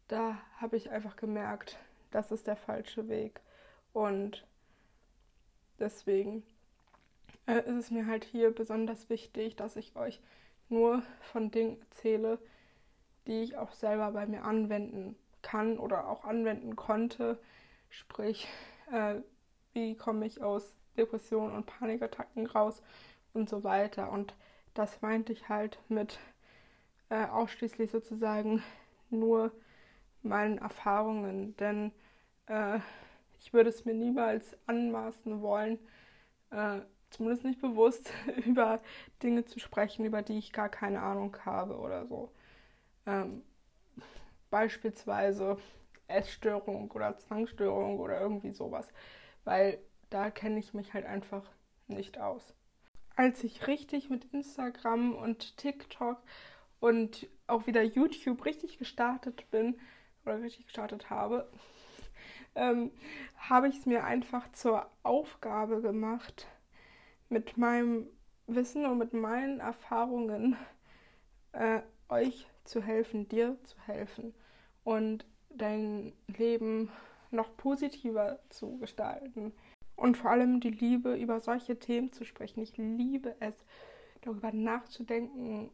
da 0.07 0.37
habe 0.57 0.77
ich 0.77 0.91
einfach 0.91 1.15
gemerkt, 1.15 1.77
das 2.11 2.31
ist 2.31 2.47
der 2.47 2.55
falsche 2.55 3.09
Weg. 3.09 3.41
Und 3.93 4.45
deswegen 5.79 6.43
äh, 7.47 7.59
ist 7.59 7.75
es 7.75 7.91
mir 7.91 8.05
halt 8.05 8.23
hier 8.23 8.51
besonders 8.53 9.09
wichtig, 9.09 9.55
dass 9.55 9.75
ich 9.75 9.95
euch 9.95 10.21
nur 10.69 11.01
von 11.31 11.51
Dingen 11.51 11.79
erzähle, 11.81 12.39
die 13.25 13.41
ich 13.43 13.57
auch 13.57 13.73
selber 13.73 14.11
bei 14.11 14.25
mir 14.25 14.43
anwenden 14.43 15.15
kann 15.41 15.79
oder 15.79 16.07
auch 16.07 16.23
anwenden 16.23 16.75
konnte. 16.75 17.39
Sprich, 17.89 18.47
äh, 18.91 19.15
wie 19.73 19.95
komme 19.95 20.25
ich 20.25 20.41
aus 20.41 20.75
Depressionen 20.97 21.55
und 21.55 21.65
Panikattacken 21.65 22.47
raus 22.47 22.81
und 23.33 23.49
so 23.49 23.63
weiter. 23.63 24.11
Und 24.11 24.35
das 24.73 25.01
meinte 25.01 25.33
ich 25.33 25.49
halt 25.49 25.79
mit 25.89 26.19
äh, 27.09 27.25
ausschließlich 27.25 27.91
sozusagen 27.91 28.63
nur 29.09 29.51
meinen 30.23 30.57
Erfahrungen, 30.57 31.55
denn 31.57 31.91
äh, 32.47 32.79
ich 33.39 33.53
würde 33.53 33.69
es 33.69 33.85
mir 33.85 33.93
niemals 33.93 34.57
anmaßen 34.65 35.41
wollen, 35.41 35.79
äh, 36.51 36.79
zumindest 37.09 37.45
nicht 37.45 37.61
bewusst, 37.61 38.11
über 38.45 38.81
Dinge 39.23 39.45
zu 39.45 39.59
sprechen, 39.59 40.05
über 40.05 40.21
die 40.21 40.37
ich 40.37 40.51
gar 40.51 40.69
keine 40.69 41.01
Ahnung 41.01 41.35
habe 41.45 41.77
oder 41.77 42.05
so. 42.07 42.31
Ähm, 43.05 43.43
beispielsweise 44.49 45.57
Essstörung 46.07 46.89
oder 46.91 47.17
Zwangsstörung 47.17 47.99
oder 47.99 48.19
irgendwie 48.19 48.51
sowas, 48.51 48.87
weil 49.47 49.79
da 50.09 50.29
kenne 50.29 50.59
ich 50.59 50.73
mich 50.73 50.93
halt 50.93 51.05
einfach 51.05 51.49
nicht 51.87 52.19
aus. 52.19 52.53
Als 53.15 53.45
ich 53.45 53.65
richtig 53.65 54.09
mit 54.09 54.25
Instagram 54.33 55.15
und 55.15 55.55
TikTok 55.55 56.21
und 56.81 57.27
auch 57.47 57.65
wieder 57.65 57.81
YouTube 57.81 58.43
richtig 58.43 58.77
gestartet 58.77 59.49
bin 59.49 59.79
oder 60.25 60.41
richtig 60.41 60.65
gestartet 60.65 61.09
habe, 61.09 61.49
ähm, 62.55 62.91
habe 63.37 63.69
ich 63.69 63.77
es 63.77 63.85
mir 63.85 64.03
einfach 64.03 64.51
zur 64.51 64.85
Aufgabe 65.03 65.81
gemacht, 65.81 66.45
mit 67.29 67.57
meinem 67.57 68.05
Wissen 68.47 68.85
und 68.85 68.97
mit 68.97 69.13
meinen 69.13 69.61
Erfahrungen 69.61 70.57
äh, 71.53 71.79
euch 72.09 72.47
zu 72.65 72.83
helfen, 72.83 73.29
dir 73.29 73.57
zu 73.63 73.79
helfen 73.85 74.33
und 74.83 75.25
dein 75.49 76.11
Leben 76.27 76.91
noch 77.31 77.55
positiver 77.57 78.39
zu 78.49 78.77
gestalten. 78.77 79.53
Und 79.95 80.17
vor 80.17 80.31
allem 80.31 80.59
die 80.59 80.69
Liebe, 80.69 81.15
über 81.15 81.39
solche 81.39 81.79
Themen 81.79 82.11
zu 82.13 82.23
sprechen. 82.23 82.61
Ich 82.61 82.77
liebe 82.77 83.35
es, 83.39 83.55
darüber 84.21 84.51
nachzudenken, 84.51 85.71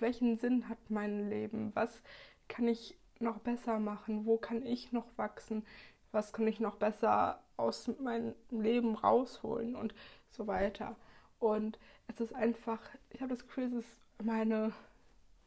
welchen 0.00 0.36
Sinn 0.36 0.68
hat 0.68 0.78
mein 0.88 1.28
Leben? 1.30 1.70
Was 1.74 2.02
kann 2.48 2.68
ich 2.68 2.98
noch 3.20 3.38
besser 3.38 3.78
machen? 3.78 4.26
Wo 4.26 4.36
kann 4.36 4.64
ich 4.64 4.92
noch 4.92 5.06
wachsen? 5.16 5.64
Was 6.10 6.32
kann 6.32 6.46
ich 6.46 6.60
noch 6.60 6.76
besser 6.76 7.42
aus 7.56 7.88
meinem 8.00 8.34
Leben 8.50 8.94
rausholen? 8.96 9.76
Und 9.76 9.94
so 10.30 10.46
weiter. 10.46 10.96
Und 11.38 11.78
es 12.08 12.20
ist 12.20 12.34
einfach, 12.34 12.80
ich 13.10 13.20
habe 13.20 13.34
das 13.34 13.46
Gefühl, 13.46 13.64
es 13.64 13.84
ist 13.84 13.96
meine 14.22 14.72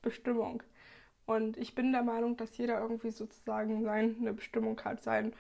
Bestimmung. 0.01 0.63
Und 1.25 1.57
ich 1.57 1.73
bin 1.73 1.91
der 1.91 2.03
Meinung, 2.03 2.37
dass 2.37 2.57
jeder 2.57 2.79
irgendwie 2.79 3.11
sozusagen 3.11 3.83
seine 3.83 4.33
Bestimmung 4.33 4.79
hat, 4.83 5.01
seinen 5.01 5.33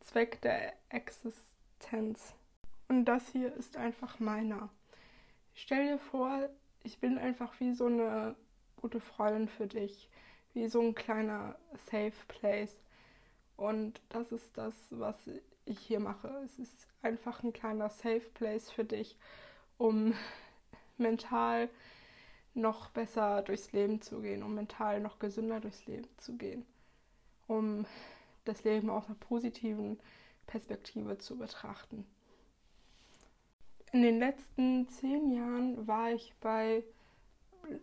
Zweck 0.00 0.40
der 0.42 0.72
Existenz. 0.88 2.34
Und 2.88 3.04
das 3.04 3.28
hier 3.28 3.54
ist 3.54 3.76
einfach 3.76 4.18
meiner. 4.18 4.70
Stell 5.54 5.86
dir 5.86 5.98
vor, 5.98 6.48
ich 6.82 6.98
bin 6.98 7.18
einfach 7.18 7.58
wie 7.60 7.72
so 7.72 7.86
eine 7.86 8.34
gute 8.76 9.00
Freundin 9.00 9.48
für 9.48 9.66
dich, 9.66 10.08
wie 10.54 10.68
so 10.68 10.80
ein 10.80 10.94
kleiner 10.94 11.56
Safe 11.90 12.12
Place. 12.28 12.76
Und 13.56 14.00
das 14.08 14.32
ist 14.32 14.56
das, 14.56 14.74
was 14.90 15.16
ich 15.66 15.78
hier 15.78 16.00
mache. 16.00 16.28
Es 16.44 16.58
ist 16.58 16.88
einfach 17.02 17.42
ein 17.42 17.52
kleiner 17.52 17.90
Safe 17.90 18.26
Place 18.34 18.70
für 18.70 18.84
dich, 18.84 19.16
um 19.76 20.14
mental 20.96 21.68
noch 22.54 22.90
besser 22.90 23.42
durchs 23.42 23.72
Leben 23.72 24.00
zu 24.00 24.20
gehen, 24.20 24.42
um 24.42 24.54
mental 24.54 25.00
noch 25.00 25.18
gesünder 25.18 25.60
durchs 25.60 25.86
Leben 25.86 26.08
zu 26.16 26.36
gehen, 26.36 26.66
um 27.46 27.86
das 28.44 28.64
Leben 28.64 28.90
aus 28.90 29.06
einer 29.06 29.14
positiven 29.16 29.98
Perspektive 30.46 31.18
zu 31.18 31.36
betrachten. 31.36 32.06
In 33.92 34.02
den 34.02 34.18
letzten 34.18 34.88
zehn 34.88 35.30
Jahren 35.30 35.86
war 35.86 36.10
ich 36.10 36.34
bei 36.40 36.84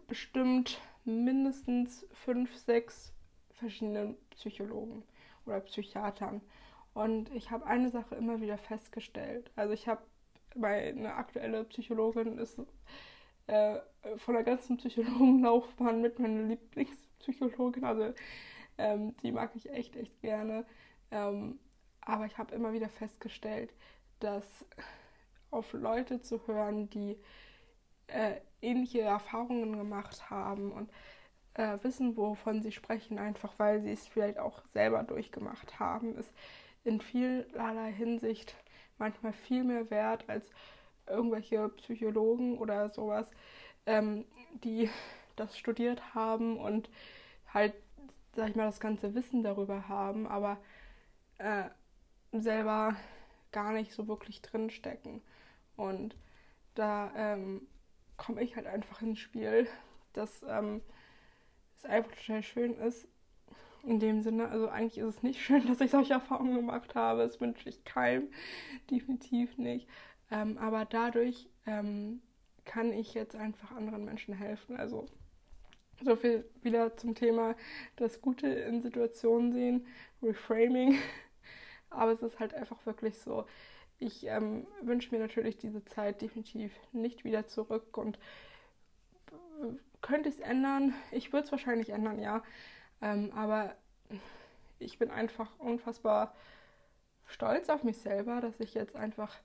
bestimmt 0.08 0.80
mindestens 1.04 2.06
fünf, 2.12 2.56
sechs 2.58 3.12
verschiedenen 3.54 4.16
Psychologen 4.32 5.04
oder 5.46 5.60
Psychiatern. 5.62 6.42
Und 6.94 7.30
ich 7.34 7.52
habe 7.52 7.66
eine 7.66 7.90
Sache 7.90 8.16
immer 8.16 8.42
wieder 8.42 8.58
festgestellt. 8.58 9.52
Also 9.56 9.74
ich 9.74 9.88
habe 9.88 10.02
meine 10.56 11.16
aktuelle 11.16 11.64
Psychologin 11.66 12.38
ist 12.38 12.60
äh, 13.48 13.80
von 14.18 14.34
der 14.34 14.44
ganzen 14.44 14.78
Psychologenlaufbahn 14.78 16.02
mit 16.02 16.20
meiner 16.20 16.44
Lieblingspsychologin. 16.44 17.84
Also 17.84 18.14
ähm, 18.78 19.16
die 19.24 19.32
mag 19.32 19.52
ich 19.56 19.70
echt, 19.70 19.96
echt 19.96 20.22
gerne. 20.22 20.66
Ähm, 21.12 21.60
aber 22.02 22.26
ich 22.26 22.38
habe 22.38 22.54
immer 22.54 22.74
wieder 22.74 22.90
festgestellt, 22.90 23.74
dass 24.20 24.66
auf 25.52 25.74
Leute 25.74 26.22
zu 26.22 26.46
hören, 26.48 26.90
die 26.90 27.18
äh, 28.08 28.36
ähnliche 28.62 29.02
Erfahrungen 29.02 29.78
gemacht 29.78 30.30
haben 30.30 30.72
und 30.72 30.90
äh, 31.56 31.78
wissen, 31.82 32.18
wovon 32.18 32.62
sie 32.62 32.72
sprechen, 32.72 33.18
einfach 33.18 33.54
weil 33.58 33.82
sie 33.82 33.92
es 33.92 34.08
vielleicht 34.08 34.38
auch 34.38 34.62
selber 34.74 35.04
durchgemacht 35.04 35.80
haben, 35.80 36.16
ist 36.16 36.32
in 36.84 37.02
vielerlei 37.02 37.92
Hinsicht 37.92 38.56
manchmal 38.98 39.34
viel 39.34 39.64
mehr 39.64 39.90
wert 39.90 40.26
als 40.30 40.50
irgendwelche 41.08 41.70
Psychologen 41.70 42.58
oder 42.58 42.90
sowas, 42.90 43.30
ähm, 43.86 44.26
die 44.64 44.90
das 45.36 45.58
studiert 45.58 46.16
haben 46.16 46.58
und 46.58 46.90
halt, 47.54 47.74
sag 48.36 48.50
ich 48.50 48.56
mal, 48.56 48.66
das 48.66 48.80
ganze 48.80 49.14
Wissen 49.16 49.44
darüber 49.44 49.88
haben, 49.90 50.28
aber 50.28 50.58
äh, 51.38 51.66
selber 52.32 52.96
gar 53.52 53.72
nicht 53.74 53.94
so 53.94 54.08
wirklich 54.08 54.42
drinstecken. 54.42 55.22
Und 55.76 56.16
da 56.76 57.12
ähm, 57.16 57.68
komme 58.18 58.44
ich 58.44 58.56
halt 58.56 58.68
einfach 58.68 59.02
ins 59.02 59.20
Spiel, 59.20 59.68
dass 60.14 60.44
ähm, 60.48 60.82
es 61.78 61.86
einfach 61.86 62.12
total 62.16 62.44
schön 62.44 62.76
ist, 62.76 63.08
in 63.84 64.00
dem 64.00 64.22
Sinne. 64.22 64.50
Also 64.50 64.68
eigentlich 64.70 64.98
ist 64.98 65.18
es 65.18 65.24
nicht 65.24 65.42
schön, 65.44 65.66
dass 65.68 65.82
ich 65.82 65.92
solche 65.92 66.14
Erfahrungen 66.14 66.56
gemacht 66.56 66.96
habe. 66.96 67.22
Das 67.22 67.40
wünsche 67.40 67.70
ich 67.70 67.84
keinem, 67.84 68.30
definitiv 68.90 69.58
nicht. 69.58 69.88
Ähm, 70.32 70.58
aber 70.58 70.86
dadurch 70.86 71.50
ähm, 71.66 72.22
kann 72.66 72.92
ich 72.94 73.14
jetzt 73.14 73.36
einfach 73.36 73.72
anderen 73.72 74.06
Menschen 74.06 74.34
helfen. 74.34 74.78
Also 74.78 75.06
so 76.04 76.16
viel 76.16 76.46
wieder 76.62 76.98
zum 76.98 77.16
Thema 77.16 77.56
das 77.96 78.22
Gute 78.22 78.48
in 78.48 78.82
Situationen 78.82 79.54
sehen, 79.54 79.88
Reframing. 80.22 80.98
Aber 81.90 82.12
es 82.12 82.22
ist 82.22 82.40
halt 82.40 82.54
einfach 82.54 82.86
wirklich 82.86 83.18
so. 83.20 83.46
Ich 84.00 84.26
ähm, 84.26 84.68
wünsche 84.82 85.16
mir 85.16 85.22
natürlich 85.22 85.58
diese 85.58 85.86
Zeit 85.86 86.22
definitiv 86.22 86.74
nicht 86.92 87.24
wieder 87.24 87.48
zurück 87.48 87.98
und 87.98 88.20
könnte 90.02 90.30
ich 90.30 90.36
es 90.36 90.42
ändern? 90.42 90.94
Ich 91.12 91.34
würde 91.34 91.46
es 91.46 91.52
wahrscheinlich 91.52 91.90
ändern, 91.90 92.20
ja. 92.20 92.44
Ähm, 93.02 93.32
aber 93.34 93.76
ich 94.80 95.00
bin 95.00 95.12
einfach 95.12 95.58
unfassbar 95.60 96.36
stolz 97.26 97.70
auf 97.70 97.84
mich 97.84 97.98
selber, 97.98 98.42
dass 98.42 98.60
ich 98.60 98.74
jetzt 98.74 98.96
einfach 98.96 99.36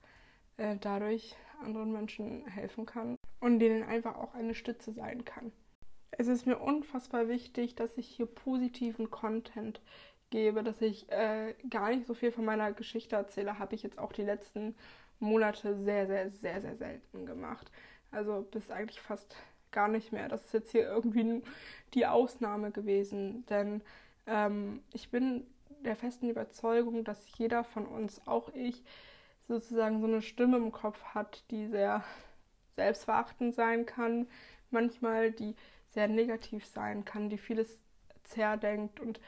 äh, 0.60 0.76
dadurch 0.80 1.34
anderen 1.62 1.92
Menschen 1.92 2.46
helfen 2.46 2.86
kann 2.86 3.16
und 3.40 3.58
denen 3.58 3.82
einfach 3.82 4.16
auch 4.16 4.34
eine 4.34 4.54
Stütze 4.54 4.92
sein 4.92 5.24
kann. 5.24 5.52
Es 6.10 6.26
ist 6.26 6.46
mir 6.46 6.58
unfassbar 6.58 7.28
wichtig, 7.28 7.76
dass 7.76 7.96
ich 7.96 8.06
hier 8.06 8.26
positiven 8.26 9.10
Content 9.10 9.80
gebe, 10.28 10.62
dass 10.62 10.80
ich 10.82 11.10
äh, 11.10 11.54
gar 11.68 11.90
nicht 11.90 12.06
so 12.06 12.14
viel 12.14 12.30
von 12.30 12.44
meiner 12.44 12.72
Geschichte 12.72 13.16
erzähle, 13.16 13.58
habe 13.58 13.74
ich 13.74 13.82
jetzt 13.82 13.98
auch 13.98 14.12
die 14.12 14.22
letzten 14.22 14.74
Monate 15.18 15.76
sehr, 15.82 16.06
sehr, 16.06 16.30
sehr, 16.30 16.60
sehr 16.60 16.76
selten 16.76 17.26
gemacht. 17.26 17.70
Also 18.10 18.46
bis 18.50 18.70
eigentlich 18.70 19.00
fast 19.00 19.36
gar 19.70 19.88
nicht 19.88 20.12
mehr. 20.12 20.28
Das 20.28 20.44
ist 20.44 20.52
jetzt 20.52 20.72
hier 20.72 20.82
irgendwie 20.82 21.42
die 21.94 22.06
Ausnahme 22.06 22.70
gewesen, 22.70 23.46
denn 23.46 23.82
ähm, 24.26 24.82
ich 24.92 25.10
bin 25.10 25.46
der 25.84 25.96
festen 25.96 26.28
Überzeugung, 26.28 27.04
dass 27.04 27.38
jeder 27.38 27.64
von 27.64 27.86
uns, 27.86 28.26
auch 28.26 28.52
ich, 28.54 28.82
sozusagen 29.50 30.00
so 30.00 30.06
eine 30.06 30.22
Stimme 30.22 30.56
im 30.56 30.70
Kopf 30.70 31.02
hat, 31.02 31.42
die 31.50 31.66
sehr 31.66 32.04
selbstverachtend 32.76 33.54
sein 33.54 33.84
kann, 33.84 34.28
manchmal 34.70 35.32
die 35.32 35.56
sehr 35.90 36.06
negativ 36.06 36.64
sein 36.64 37.04
kann, 37.04 37.28
die 37.28 37.36
vieles 37.36 37.80
zerdenkt. 38.22 39.00
Und 39.00 39.20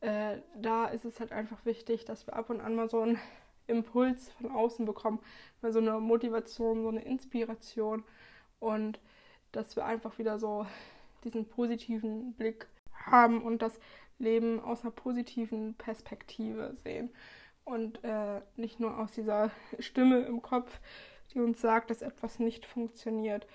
äh, 0.00 0.38
da 0.56 0.86
ist 0.86 1.04
es 1.04 1.20
halt 1.20 1.32
einfach 1.32 1.64
wichtig, 1.66 2.06
dass 2.06 2.26
wir 2.26 2.34
ab 2.34 2.48
und 2.48 2.62
an 2.62 2.74
mal 2.74 2.88
so 2.88 3.02
einen 3.02 3.18
Impuls 3.66 4.30
von 4.30 4.50
außen 4.50 4.86
bekommen, 4.86 5.20
mal 5.60 5.72
so 5.72 5.78
eine 5.78 6.00
Motivation, 6.00 6.82
so 6.82 6.88
eine 6.88 7.04
Inspiration 7.04 8.02
und 8.60 8.98
dass 9.52 9.76
wir 9.76 9.84
einfach 9.84 10.18
wieder 10.18 10.38
so 10.38 10.66
diesen 11.22 11.46
positiven 11.46 12.32
Blick 12.32 12.66
haben 12.94 13.42
und 13.42 13.60
das 13.60 13.78
Leben 14.18 14.58
aus 14.58 14.82
einer 14.82 14.90
positiven 14.90 15.74
Perspektive 15.74 16.74
sehen 16.82 17.10
und 17.70 18.02
äh, 18.04 18.40
nicht 18.56 18.80
nur 18.80 18.98
aus 18.98 19.12
dieser 19.12 19.50
Stimme 19.78 20.20
im 20.20 20.42
Kopf, 20.42 20.80
die 21.32 21.40
uns 21.40 21.60
sagt, 21.60 21.90
dass 21.90 22.02
etwas 22.02 22.38
nicht 22.38 22.66
funktioniert. 22.66 23.46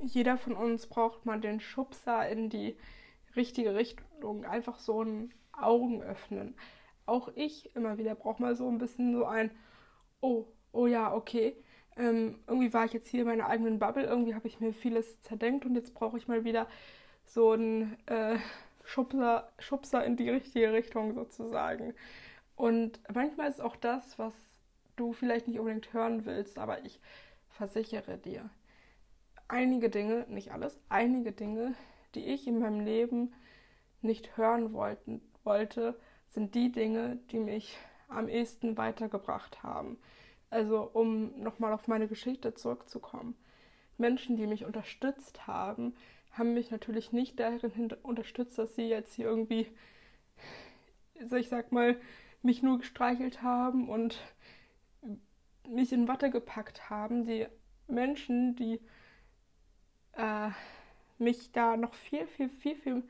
Jeder 0.00 0.36
von 0.36 0.54
uns 0.54 0.86
braucht 0.86 1.24
mal 1.24 1.40
den 1.40 1.60
Schubser 1.60 2.28
in 2.28 2.50
die 2.50 2.76
richtige 3.36 3.74
Richtung, 3.74 4.44
einfach 4.44 4.78
so 4.78 5.02
ein 5.02 5.32
Augen 5.52 6.02
öffnen. 6.02 6.56
Auch 7.06 7.30
ich 7.34 7.74
immer 7.76 7.98
wieder 7.98 8.14
brauche 8.14 8.42
mal 8.42 8.56
so 8.56 8.68
ein 8.68 8.78
bisschen 8.78 9.14
so 9.14 9.24
ein, 9.24 9.50
oh, 10.20 10.46
oh 10.72 10.86
ja, 10.86 11.14
okay. 11.14 11.56
Ähm, 11.96 12.38
irgendwie 12.46 12.72
war 12.72 12.84
ich 12.86 12.92
jetzt 12.92 13.08
hier 13.08 13.20
in 13.20 13.26
meiner 13.26 13.48
eigenen 13.48 13.78
Bubble, 13.78 14.04
irgendwie 14.04 14.34
habe 14.34 14.48
ich 14.48 14.60
mir 14.60 14.72
vieles 14.72 15.20
zerdenkt 15.20 15.66
und 15.66 15.74
jetzt 15.74 15.94
brauche 15.94 16.16
ich 16.16 16.26
mal 16.26 16.44
wieder 16.44 16.66
so 17.26 17.52
einen 17.52 17.96
äh, 18.06 18.38
Schubser, 18.84 19.52
Schubser 19.58 20.04
in 20.04 20.16
die 20.16 20.30
richtige 20.30 20.72
Richtung 20.72 21.14
sozusagen. 21.14 21.94
Und 22.62 23.00
manchmal 23.12 23.50
ist 23.50 23.60
auch 23.60 23.74
das, 23.74 24.20
was 24.20 24.32
du 24.94 25.12
vielleicht 25.12 25.48
nicht 25.48 25.58
unbedingt 25.58 25.92
hören 25.92 26.26
willst, 26.26 26.60
aber 26.60 26.84
ich 26.84 27.00
versichere 27.48 28.18
dir, 28.18 28.48
einige 29.48 29.90
Dinge, 29.90 30.26
nicht 30.28 30.52
alles, 30.52 30.78
einige 30.88 31.32
Dinge, 31.32 31.74
die 32.14 32.24
ich 32.24 32.46
in 32.46 32.60
meinem 32.60 32.78
Leben 32.78 33.32
nicht 34.00 34.36
hören 34.36 34.72
wollten, 34.72 35.20
wollte, 35.42 35.98
sind 36.28 36.54
die 36.54 36.70
Dinge, 36.70 37.18
die 37.32 37.40
mich 37.40 37.76
am 38.06 38.28
ehesten 38.28 38.76
weitergebracht 38.76 39.64
haben. 39.64 39.98
Also 40.48 40.88
um 40.92 41.42
nochmal 41.42 41.72
auf 41.72 41.88
meine 41.88 42.06
Geschichte 42.06 42.54
zurückzukommen. 42.54 43.34
Menschen, 43.98 44.36
die 44.36 44.46
mich 44.46 44.66
unterstützt 44.66 45.48
haben, 45.48 45.96
haben 46.30 46.54
mich 46.54 46.70
natürlich 46.70 47.10
nicht 47.10 47.40
darin 47.40 47.90
unterstützt, 48.04 48.56
dass 48.56 48.76
sie 48.76 48.86
jetzt 48.86 49.14
hier 49.14 49.26
irgendwie, 49.26 49.66
also 51.18 51.34
ich 51.34 51.48
sag 51.48 51.72
mal, 51.72 51.96
mich 52.42 52.62
nur 52.62 52.78
gestreichelt 52.78 53.42
haben 53.42 53.88
und 53.88 54.18
mich 55.68 55.92
in 55.92 56.08
Watte 56.08 56.30
gepackt 56.30 56.90
haben. 56.90 57.24
Die 57.24 57.46
Menschen, 57.86 58.56
die 58.56 58.80
äh, 60.14 60.50
mich 61.18 61.52
da 61.52 61.76
noch 61.76 61.94
viel, 61.94 62.26
viel, 62.26 62.48
viel, 62.48 62.76
viel 62.76 63.02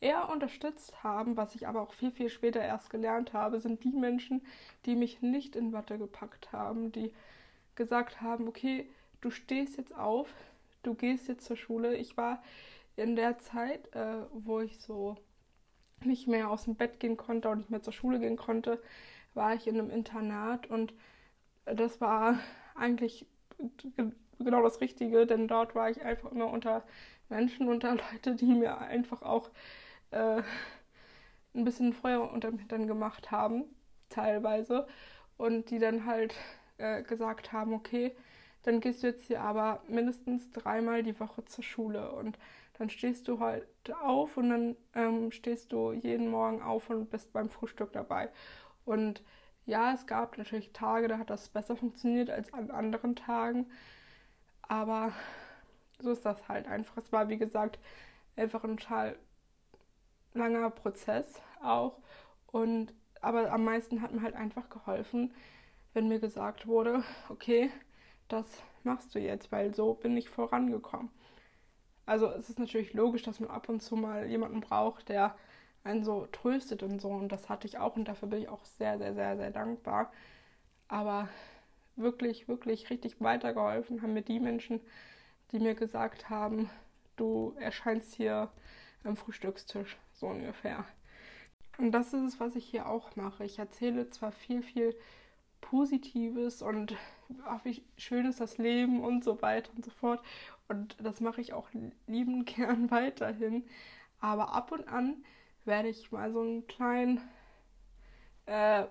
eher 0.00 0.28
unterstützt 0.30 1.02
haben, 1.02 1.36
was 1.36 1.54
ich 1.54 1.68
aber 1.68 1.82
auch 1.82 1.92
viel, 1.92 2.10
viel 2.10 2.30
später 2.30 2.60
erst 2.60 2.90
gelernt 2.90 3.32
habe, 3.32 3.60
sind 3.60 3.84
die 3.84 3.92
Menschen, 3.92 4.42
die 4.86 4.96
mich 4.96 5.20
nicht 5.20 5.56
in 5.56 5.72
Watte 5.72 5.98
gepackt 5.98 6.52
haben, 6.52 6.90
die 6.90 7.12
gesagt 7.74 8.20
haben, 8.20 8.48
okay, 8.48 8.88
du 9.20 9.30
stehst 9.30 9.76
jetzt 9.76 9.94
auf, 9.94 10.28
du 10.82 10.94
gehst 10.94 11.28
jetzt 11.28 11.44
zur 11.44 11.56
Schule. 11.56 11.96
Ich 11.96 12.16
war 12.16 12.42
in 12.96 13.14
der 13.14 13.38
Zeit, 13.38 13.94
äh, 13.94 14.22
wo 14.32 14.60
ich 14.60 14.78
so 14.80 15.16
nicht 16.04 16.26
mehr 16.28 16.50
aus 16.50 16.64
dem 16.64 16.76
Bett 16.76 17.00
gehen 17.00 17.16
konnte 17.16 17.48
und 17.48 17.58
nicht 17.58 17.70
mehr 17.70 17.82
zur 17.82 17.92
Schule 17.92 18.18
gehen 18.20 18.36
konnte, 18.36 18.82
war 19.34 19.54
ich 19.54 19.66
in 19.66 19.78
einem 19.78 19.90
Internat 19.90 20.68
und 20.68 20.94
das 21.64 22.00
war 22.00 22.38
eigentlich 22.74 23.26
genau 24.38 24.62
das 24.62 24.80
Richtige, 24.80 25.26
denn 25.26 25.48
dort 25.48 25.74
war 25.74 25.90
ich 25.90 26.02
einfach 26.02 26.32
immer 26.32 26.48
unter 26.48 26.82
Menschen, 27.28 27.68
unter 27.68 27.94
Leute, 28.12 28.34
die 28.34 28.46
mir 28.46 28.78
einfach 28.78 29.22
auch 29.22 29.50
äh, 30.10 30.42
ein 31.54 31.64
bisschen 31.64 31.92
Feuer 31.92 32.30
unter 32.32 32.50
dem 32.50 32.58
Hintern 32.58 32.86
gemacht 32.86 33.30
haben, 33.30 33.64
teilweise, 34.08 34.86
und 35.36 35.70
die 35.70 35.78
dann 35.78 36.06
halt 36.06 36.34
äh, 36.78 37.02
gesagt 37.02 37.52
haben, 37.52 37.72
okay, 37.72 38.14
dann 38.62 38.80
gehst 38.80 39.02
du 39.02 39.06
jetzt 39.08 39.24
hier 39.24 39.40
aber 39.40 39.82
mindestens 39.88 40.50
dreimal 40.50 41.02
die 41.02 41.18
Woche 41.18 41.44
zur 41.46 41.64
Schule 41.64 42.12
und 42.12 42.38
dann 42.80 42.88
stehst 42.88 43.28
du 43.28 43.40
halt 43.40 43.66
auf 44.02 44.38
und 44.38 44.48
dann 44.48 44.76
ähm, 44.94 45.30
stehst 45.32 45.70
du 45.70 45.92
jeden 45.92 46.30
Morgen 46.30 46.62
auf 46.62 46.88
und 46.88 47.10
bist 47.10 47.30
beim 47.34 47.50
Frühstück 47.50 47.92
dabei. 47.92 48.30
Und 48.86 49.22
ja, 49.66 49.92
es 49.92 50.06
gab 50.06 50.38
natürlich 50.38 50.72
Tage, 50.72 51.06
da 51.06 51.18
hat 51.18 51.28
das 51.28 51.50
besser 51.50 51.76
funktioniert 51.76 52.30
als 52.30 52.54
an 52.54 52.70
anderen 52.70 53.16
Tagen, 53.16 53.66
aber 54.62 55.12
so 55.98 56.10
ist 56.10 56.24
das 56.24 56.48
halt 56.48 56.66
einfach. 56.66 56.96
Es 56.96 57.12
war, 57.12 57.28
wie 57.28 57.36
gesagt, 57.36 57.78
einfach 58.34 58.64
ein 58.64 58.78
total 58.78 59.16
langer 60.32 60.70
Prozess 60.70 61.42
auch. 61.62 61.98
Und 62.46 62.94
aber 63.20 63.52
am 63.52 63.64
meisten 63.64 64.00
hat 64.00 64.12
mir 64.12 64.22
halt 64.22 64.36
einfach 64.36 64.70
geholfen, 64.70 65.34
wenn 65.92 66.08
mir 66.08 66.18
gesagt 66.18 66.66
wurde, 66.66 67.04
okay, 67.28 67.70
das 68.28 68.46
machst 68.84 69.14
du 69.14 69.18
jetzt, 69.18 69.52
weil 69.52 69.74
so 69.74 69.92
bin 69.92 70.16
ich 70.16 70.30
vorangekommen. 70.30 71.10
Also 72.06 72.26
es 72.30 72.50
ist 72.50 72.58
natürlich 72.58 72.92
logisch, 72.92 73.22
dass 73.22 73.40
man 73.40 73.50
ab 73.50 73.68
und 73.68 73.80
zu 73.80 73.96
mal 73.96 74.26
jemanden 74.26 74.60
braucht, 74.60 75.08
der 75.08 75.36
einen 75.84 76.04
so 76.04 76.26
tröstet 76.32 76.82
und 76.82 77.00
so. 77.00 77.08
Und 77.08 77.30
das 77.30 77.48
hatte 77.48 77.66
ich 77.66 77.78
auch 77.78 77.96
und 77.96 78.06
dafür 78.06 78.28
bin 78.28 78.42
ich 78.42 78.48
auch 78.48 78.64
sehr, 78.64 78.98
sehr, 78.98 79.14
sehr, 79.14 79.36
sehr 79.36 79.50
dankbar. 79.50 80.12
Aber 80.88 81.28
wirklich, 81.96 82.48
wirklich 82.48 82.90
richtig 82.90 83.20
weitergeholfen 83.20 84.02
haben 84.02 84.14
mir 84.14 84.22
die 84.22 84.40
Menschen, 84.40 84.80
die 85.52 85.60
mir 85.60 85.74
gesagt 85.74 86.30
haben, 86.30 86.70
du 87.16 87.54
erscheinst 87.58 88.14
hier 88.14 88.50
am 89.04 89.16
Frühstückstisch, 89.16 89.96
so 90.12 90.26
ungefähr. 90.26 90.84
Und 91.78 91.92
das 91.92 92.12
ist 92.12 92.22
es, 92.34 92.40
was 92.40 92.56
ich 92.56 92.66
hier 92.66 92.88
auch 92.88 93.16
mache. 93.16 93.44
Ich 93.44 93.58
erzähle 93.58 94.10
zwar 94.10 94.32
viel, 94.32 94.62
viel 94.62 94.94
Positives 95.60 96.62
und 96.62 96.96
ach, 97.44 97.64
wie 97.64 97.82
schön 97.96 98.26
ist 98.26 98.40
das 98.40 98.58
Leben 98.58 99.02
und 99.02 99.24
so 99.24 99.40
weiter 99.42 99.70
und 99.74 99.84
so 99.84 99.90
fort. 99.90 100.20
Und 100.68 100.96
das 101.02 101.20
mache 101.20 101.40
ich 101.40 101.52
auch 101.52 101.68
liebend 102.06 102.46
gern 102.56 102.90
weiterhin. 102.90 103.64
Aber 104.20 104.52
ab 104.52 104.72
und 104.72 104.88
an 104.88 105.24
werde 105.64 105.88
ich 105.88 106.12
mal 106.12 106.32
so 106.32 106.40
einen 106.40 106.66
kleinen 106.66 107.20
äh, 108.46 108.86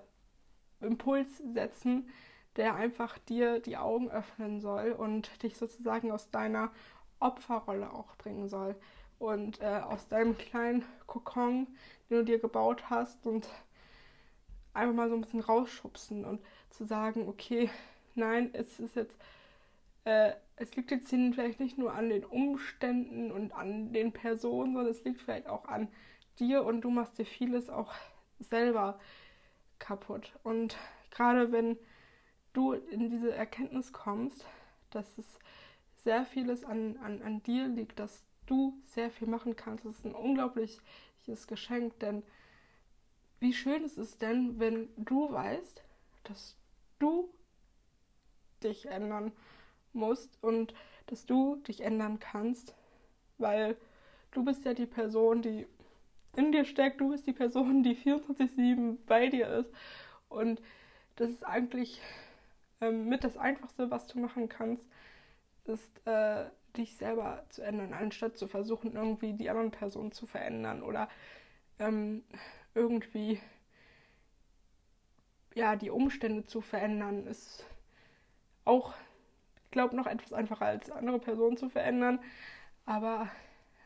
Impuls 0.80 1.38
setzen, 1.38 2.08
der 2.56 2.74
einfach 2.74 3.18
dir 3.18 3.60
die 3.60 3.76
Augen 3.76 4.10
öffnen 4.10 4.60
soll 4.60 4.92
und 4.92 5.42
dich 5.42 5.56
sozusagen 5.56 6.10
aus 6.10 6.30
deiner 6.30 6.72
Opferrolle 7.20 7.92
auch 7.92 8.16
bringen 8.16 8.48
soll 8.48 8.74
und 9.18 9.60
äh, 9.60 9.80
aus 9.84 10.08
deinem 10.08 10.36
kleinen 10.36 10.84
Kokon, 11.06 11.66
den 12.08 12.18
du 12.18 12.24
dir 12.24 12.38
gebaut 12.38 12.90
hast 12.90 13.26
und 13.26 13.48
einfach 14.72 14.94
mal 14.94 15.08
so 15.08 15.14
ein 15.14 15.20
bisschen 15.20 15.40
rausschubsen 15.40 16.24
und 16.24 16.40
zu 16.70 16.84
sagen, 16.84 17.28
okay, 17.28 17.70
nein, 18.14 18.50
es 18.52 18.80
ist 18.80 18.96
jetzt, 18.96 19.16
äh, 20.04 20.32
es 20.56 20.74
liegt 20.76 20.90
jetzt 20.90 21.10
vielleicht 21.10 21.60
nicht 21.60 21.78
nur 21.78 21.94
an 21.94 22.08
den 22.08 22.24
Umständen 22.24 23.30
und 23.30 23.52
an 23.52 23.92
den 23.92 24.12
Personen, 24.12 24.74
sondern 24.74 24.92
es 24.92 25.04
liegt 25.04 25.20
vielleicht 25.20 25.46
auch 25.46 25.66
an 25.66 25.88
dir 26.38 26.64
und 26.64 26.82
du 26.82 26.90
machst 26.90 27.18
dir 27.18 27.26
vieles 27.26 27.68
auch 27.70 27.92
selber 28.38 28.98
kaputt. 29.78 30.32
Und 30.42 30.76
gerade 31.10 31.52
wenn 31.52 31.78
du 32.52 32.72
in 32.72 33.10
diese 33.10 33.34
Erkenntnis 33.34 33.92
kommst, 33.92 34.44
dass 34.90 35.18
es 35.18 35.38
sehr 36.02 36.24
vieles 36.24 36.64
an, 36.64 36.96
an, 36.98 37.22
an 37.22 37.42
dir 37.42 37.68
liegt, 37.68 37.98
dass 37.98 38.24
du 38.46 38.78
sehr 38.84 39.10
viel 39.10 39.28
machen 39.28 39.56
kannst. 39.56 39.84
Das 39.84 39.96
ist 39.96 40.06
ein 40.06 40.14
unglaubliches 40.14 41.46
Geschenk, 41.46 41.98
denn 42.00 42.22
wie 43.38 43.54
schön 43.54 43.84
ist 43.84 43.98
es 43.98 44.18
denn, 44.18 44.58
wenn 44.58 44.88
du 44.96 45.32
weißt, 45.32 45.82
dass 46.24 46.56
du 47.00 47.28
dich 48.62 48.86
ändern 48.86 49.32
musst 49.92 50.38
und 50.42 50.74
dass 51.06 51.26
du 51.26 51.56
dich 51.56 51.80
ändern 51.80 52.20
kannst, 52.20 52.74
weil 53.38 53.76
du 54.30 54.44
bist 54.44 54.64
ja 54.64 54.74
die 54.74 54.86
Person, 54.86 55.42
die 55.42 55.66
in 56.36 56.52
dir 56.52 56.64
steckt, 56.64 57.00
du 57.00 57.10
bist 57.10 57.26
die 57.26 57.32
Person, 57.32 57.82
die 57.82 57.96
24/7 57.96 58.98
bei 59.06 59.28
dir 59.28 59.48
ist 59.48 59.72
und 60.28 60.62
das 61.16 61.30
ist 61.30 61.44
eigentlich 61.44 62.00
ähm, 62.80 63.08
mit 63.08 63.24
das 63.24 63.36
Einfachste, 63.36 63.90
was 63.90 64.06
du 64.06 64.18
machen 64.20 64.48
kannst, 64.48 64.86
ist 65.64 66.06
äh, 66.06 66.46
dich 66.76 66.96
selber 66.96 67.44
zu 67.48 67.62
ändern, 67.62 67.92
anstatt 67.92 68.38
zu 68.38 68.46
versuchen, 68.46 68.94
irgendwie 68.94 69.32
die 69.32 69.50
anderen 69.50 69.70
Personen 69.72 70.12
zu 70.12 70.26
verändern 70.26 70.82
oder 70.82 71.08
ähm, 71.78 72.22
irgendwie 72.74 73.40
ja 75.54 75.76
die 75.76 75.90
Umstände 75.90 76.46
zu 76.46 76.60
verändern, 76.60 77.26
ist 77.26 77.66
auch, 78.64 78.94
ich 79.64 79.70
glaube, 79.70 79.96
noch 79.96 80.06
etwas 80.06 80.32
einfacher 80.32 80.66
als 80.66 80.90
andere 80.90 81.18
Personen 81.18 81.56
zu 81.56 81.68
verändern. 81.68 82.20
Aber 82.86 83.28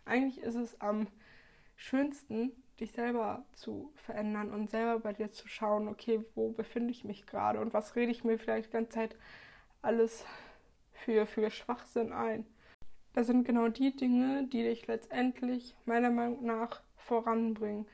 eigentlich 0.04 0.42
ist 0.42 0.56
es 0.56 0.80
am 0.80 1.08
schönsten, 1.76 2.52
dich 2.80 2.92
selber 2.92 3.44
zu 3.52 3.92
verändern 3.94 4.52
und 4.52 4.70
selber 4.70 5.00
bei 5.00 5.12
dir 5.12 5.30
zu 5.30 5.48
schauen, 5.48 5.88
okay, 5.88 6.24
wo 6.34 6.50
befinde 6.50 6.90
ich 6.90 7.04
mich 7.04 7.26
gerade 7.26 7.60
und 7.60 7.72
was 7.72 7.94
rede 7.96 8.10
ich 8.10 8.24
mir 8.24 8.38
vielleicht 8.38 8.68
die 8.68 8.72
ganze 8.72 8.90
Zeit 8.90 9.16
alles 9.82 10.24
für, 10.92 11.26
für 11.26 11.50
Schwachsinn 11.50 12.12
ein. 12.12 12.46
Das 13.12 13.26
sind 13.28 13.44
genau 13.44 13.68
die 13.68 13.94
Dinge, 13.94 14.48
die 14.48 14.64
dich 14.64 14.86
letztendlich 14.88 15.76
meiner 15.84 16.10
Meinung 16.10 16.44
nach 16.44 16.82
voranbringen. 16.96 17.86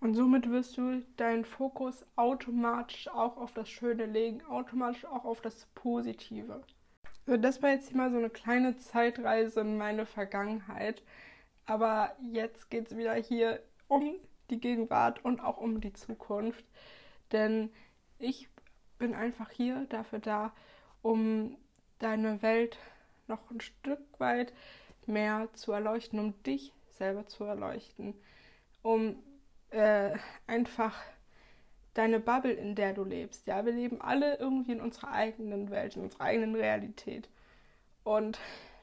Und 0.00 0.14
somit 0.14 0.50
wirst 0.50 0.76
du 0.76 1.02
deinen 1.16 1.44
Fokus 1.44 2.04
automatisch 2.16 3.08
auch 3.08 3.36
auf 3.36 3.52
das 3.52 3.68
Schöne 3.68 4.06
legen, 4.06 4.44
automatisch 4.44 5.04
auch 5.06 5.24
auf 5.24 5.40
das 5.40 5.66
Positive. 5.74 6.62
Also 7.26 7.40
das 7.40 7.62
war 7.62 7.70
jetzt 7.70 7.88
hier 7.88 7.96
mal 7.96 8.10
so 8.10 8.18
eine 8.18 8.30
kleine 8.30 8.76
Zeitreise 8.76 9.60
in 9.60 9.78
meine 9.78 10.06
Vergangenheit. 10.06 11.02
Aber 11.64 12.14
jetzt 12.30 12.70
geht 12.70 12.86
es 12.86 12.96
wieder 12.96 13.14
hier 13.14 13.60
um 13.88 14.16
die 14.50 14.60
Gegenwart 14.60 15.24
und 15.24 15.40
auch 15.40 15.56
um 15.56 15.80
die 15.80 15.92
Zukunft. 15.92 16.64
Denn 17.32 17.72
ich 18.18 18.48
bin 18.98 19.14
einfach 19.14 19.50
hier 19.50 19.86
dafür 19.88 20.20
da, 20.20 20.52
um 21.02 21.56
deine 21.98 22.42
Welt 22.42 22.78
noch 23.26 23.50
ein 23.50 23.60
Stück 23.60 24.00
weit 24.18 24.52
mehr 25.06 25.48
zu 25.54 25.72
erleuchten, 25.72 26.18
um 26.18 26.42
dich 26.44 26.72
selber 26.90 27.26
zu 27.26 27.44
erleuchten, 27.44 28.14
um 28.82 29.16
äh, 29.70 30.12
einfach 30.46 30.94
deine 31.94 32.20
Bubble, 32.20 32.52
in 32.52 32.74
der 32.74 32.92
du 32.92 33.04
lebst. 33.04 33.46
Ja, 33.46 33.64
wir 33.64 33.72
leben 33.72 34.00
alle 34.00 34.36
irgendwie 34.38 34.72
in 34.72 34.80
unserer 34.80 35.12
eigenen 35.12 35.70
Welt, 35.70 35.96
in 35.96 36.02
unserer 36.02 36.24
eigenen 36.24 36.54
Realität. 36.54 37.28
Und 38.04 38.38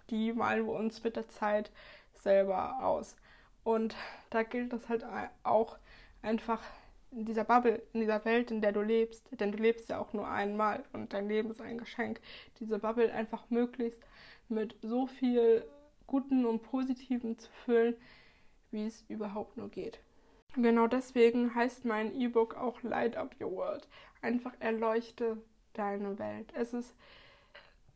die 0.09 0.33
malen 0.33 0.65
wir 0.65 0.73
uns 0.73 1.03
mit 1.03 1.15
der 1.15 1.29
Zeit 1.29 1.71
selber 2.15 2.83
aus. 2.83 3.15
Und 3.63 3.95
da 4.29 4.43
gilt 4.43 4.73
es 4.73 4.89
halt 4.89 5.05
auch 5.43 5.77
einfach 6.21 6.61
in 7.11 7.25
dieser 7.25 7.43
Bubble, 7.43 7.81
in 7.93 8.01
dieser 8.01 8.25
Welt, 8.25 8.51
in 8.51 8.61
der 8.61 8.71
du 8.71 8.81
lebst, 8.81 9.27
denn 9.39 9.51
du 9.51 9.57
lebst 9.57 9.89
ja 9.89 9.99
auch 9.99 10.13
nur 10.13 10.27
einmal 10.27 10.83
und 10.93 11.13
dein 11.13 11.27
Leben 11.27 11.51
ist 11.51 11.61
ein 11.61 11.77
Geschenk, 11.77 12.19
diese 12.59 12.79
Bubble 12.79 13.13
einfach 13.13 13.49
möglichst 13.49 14.01
mit 14.49 14.75
so 14.81 15.05
viel 15.05 15.63
Guten 16.07 16.45
und 16.45 16.63
Positiven 16.63 17.37
zu 17.37 17.49
füllen, 17.65 17.95
wie 18.71 18.85
es 18.85 19.03
überhaupt 19.07 19.57
nur 19.57 19.69
geht. 19.69 19.99
Genau 20.55 20.85
deswegen 20.85 21.55
heißt 21.55 21.83
mein 21.85 22.13
E-Book 22.13 22.55
auch 22.55 22.83
Light 22.83 23.17
Up 23.17 23.35
Your 23.41 23.51
World. 23.53 23.87
Einfach 24.21 24.53
erleuchte 24.59 25.41
deine 25.73 26.19
Welt. 26.19 26.53
Es 26.55 26.73
ist 26.73 26.93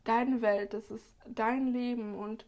deine 0.04 0.42
Welt, 0.42 0.74
es 0.74 0.90
ist 0.90 1.06
dein 1.28 1.68
Leben 1.68 2.16
und 2.16 2.46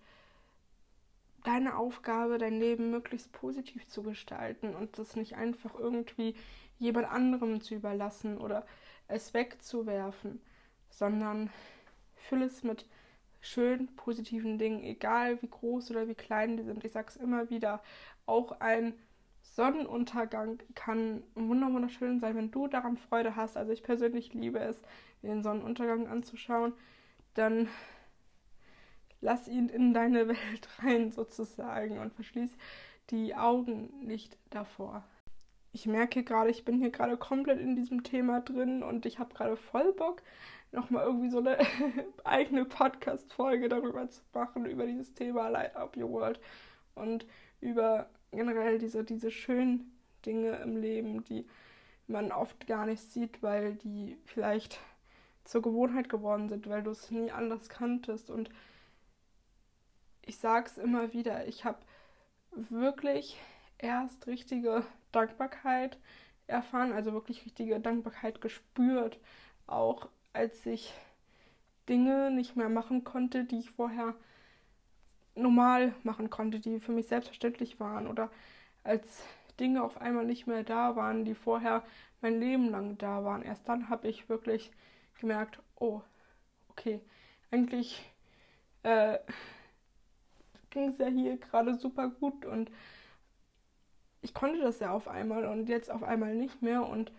deine 1.43 1.77
Aufgabe, 1.77 2.39
dein 2.39 2.59
Leben 2.59 2.89
möglichst 2.89 3.31
positiv 3.31 3.87
zu 3.87 4.01
gestalten 4.01 4.75
und 4.75 4.97
das 4.97 5.15
nicht 5.15 5.35
einfach 5.35 5.75
irgendwie 5.75 6.35
jemand 6.79 7.07
anderem 7.11 7.61
zu 7.61 7.75
überlassen 7.75 8.39
oder 8.39 8.65
es 9.07 9.33
wegzuwerfen, 9.33 10.41
sondern 10.89 11.49
fülle 12.15 12.45
es 12.45 12.63
mit 12.63 12.85
schönen, 13.41 13.95
positiven 13.95 14.57
Dingen, 14.57 14.83
egal 14.83 15.41
wie 15.41 15.49
groß 15.49 15.91
oder 15.91 16.07
wie 16.07 16.15
klein 16.15 16.57
die 16.57 16.63
sind. 16.63 16.83
Ich 16.83 16.91
sage 16.91 17.07
es 17.09 17.17
immer 17.17 17.49
wieder, 17.49 17.81
auch 18.25 18.59
ein 18.59 18.93
Sonnenuntergang 19.55 20.59
kann 20.75 21.23
wunderschön 21.35 22.19
sein, 22.19 22.35
wenn 22.35 22.51
du 22.51 22.67
daran 22.67 22.97
Freude 22.97 23.35
hast. 23.35 23.57
Also 23.57 23.71
ich 23.71 23.83
persönlich 23.83 24.33
liebe 24.33 24.59
es, 24.59 24.81
den 25.23 25.43
Sonnenuntergang 25.43 26.07
anzuschauen. 26.07 26.73
Dann 27.33 27.67
lass 29.21 29.47
ihn 29.47 29.69
in 29.69 29.93
deine 29.93 30.27
Welt 30.27 30.69
rein 30.79 31.11
sozusagen 31.11 31.99
und 31.99 32.13
verschließ 32.13 32.55
die 33.09 33.35
Augen 33.35 33.89
nicht 34.05 34.37
davor. 34.49 35.03
Ich 35.71 35.85
merke 35.85 36.23
gerade, 36.23 36.49
ich 36.49 36.65
bin 36.65 36.79
hier 36.79 36.89
gerade 36.89 37.17
komplett 37.17 37.59
in 37.59 37.75
diesem 37.75 38.03
Thema 38.03 38.41
drin 38.41 38.81
und 38.81 39.05
ich 39.05 39.19
habe 39.19 39.33
gerade 39.33 39.55
voll 39.55 39.93
Bock, 39.93 40.23
nochmal 40.71 41.05
irgendwie 41.05 41.29
so 41.29 41.39
eine 41.39 41.57
eigene 42.23 42.65
Podcast-Folge 42.65 43.69
darüber 43.69 44.07
zu 44.09 44.21
machen, 44.33 44.65
über 44.65 44.85
dieses 44.85 45.13
Thema 45.13 45.47
Light 45.49 45.75
Up 45.75 45.95
Your 45.95 46.11
World 46.11 46.39
und 46.95 47.25
über 47.61 48.09
generell 48.31 48.77
diese, 48.77 49.03
diese 49.03 49.31
schönen 49.31 49.97
Dinge 50.25 50.57
im 50.57 50.77
Leben, 50.77 51.23
die 51.23 51.45
man 52.07 52.31
oft 52.31 52.67
gar 52.67 52.85
nicht 52.85 53.01
sieht, 53.01 53.41
weil 53.41 53.75
die 53.75 54.17
vielleicht 54.25 54.79
zur 55.43 55.61
Gewohnheit 55.61 56.09
geworden 56.09 56.49
sind, 56.49 56.67
weil 56.67 56.83
du 56.83 56.91
es 56.91 57.11
nie 57.11 57.31
anders 57.31 57.69
kanntest. 57.69 58.29
Und 58.29 58.49
ich 60.25 60.37
sage 60.37 60.67
es 60.67 60.77
immer 60.77 61.13
wieder, 61.13 61.47
ich 61.47 61.65
habe 61.65 61.79
wirklich 62.51 63.37
erst 63.77 64.27
richtige 64.27 64.83
Dankbarkeit 65.11 65.97
erfahren, 66.47 66.91
also 66.93 67.13
wirklich 67.13 67.45
richtige 67.45 67.79
Dankbarkeit 67.79 68.41
gespürt, 68.41 69.19
auch 69.67 70.09
als 70.33 70.65
ich 70.65 70.93
Dinge 71.87 72.31
nicht 72.31 72.55
mehr 72.55 72.69
machen 72.69 73.03
konnte, 73.03 73.45
die 73.45 73.59
ich 73.59 73.71
vorher 73.71 74.15
normal 75.39 75.93
machen 76.03 76.29
konnte, 76.29 76.59
die 76.59 76.79
für 76.79 76.91
mich 76.91 77.07
selbstverständlich 77.07 77.79
waren 77.79 78.07
oder 78.07 78.29
als 78.83 79.23
Dinge 79.59 79.83
auf 79.83 79.99
einmal 79.99 80.25
nicht 80.25 80.47
mehr 80.47 80.63
da 80.63 80.95
waren, 80.95 81.25
die 81.25 81.35
vorher 81.35 81.83
mein 82.21 82.39
Leben 82.39 82.69
lang 82.69 82.97
da 82.97 83.23
waren. 83.23 83.41
Erst 83.41 83.67
dann 83.67 83.89
habe 83.89 84.07
ich 84.07 84.29
wirklich 84.29 84.71
gemerkt, 85.19 85.59
oh, 85.75 86.01
okay, 86.69 87.01
eigentlich 87.51 88.09
äh, 88.83 89.19
ging 90.69 90.89
es 90.89 90.97
ja 90.97 91.07
hier 91.07 91.37
gerade 91.37 91.75
super 91.75 92.09
gut 92.09 92.45
und 92.45 92.71
ich 94.21 94.33
konnte 94.33 94.59
das 94.59 94.79
ja 94.79 94.91
auf 94.91 95.07
einmal 95.07 95.45
und 95.45 95.69
jetzt 95.69 95.91
auf 95.91 96.03
einmal 96.03 96.35
nicht 96.35 96.61
mehr 96.61 96.85
und 96.87 97.11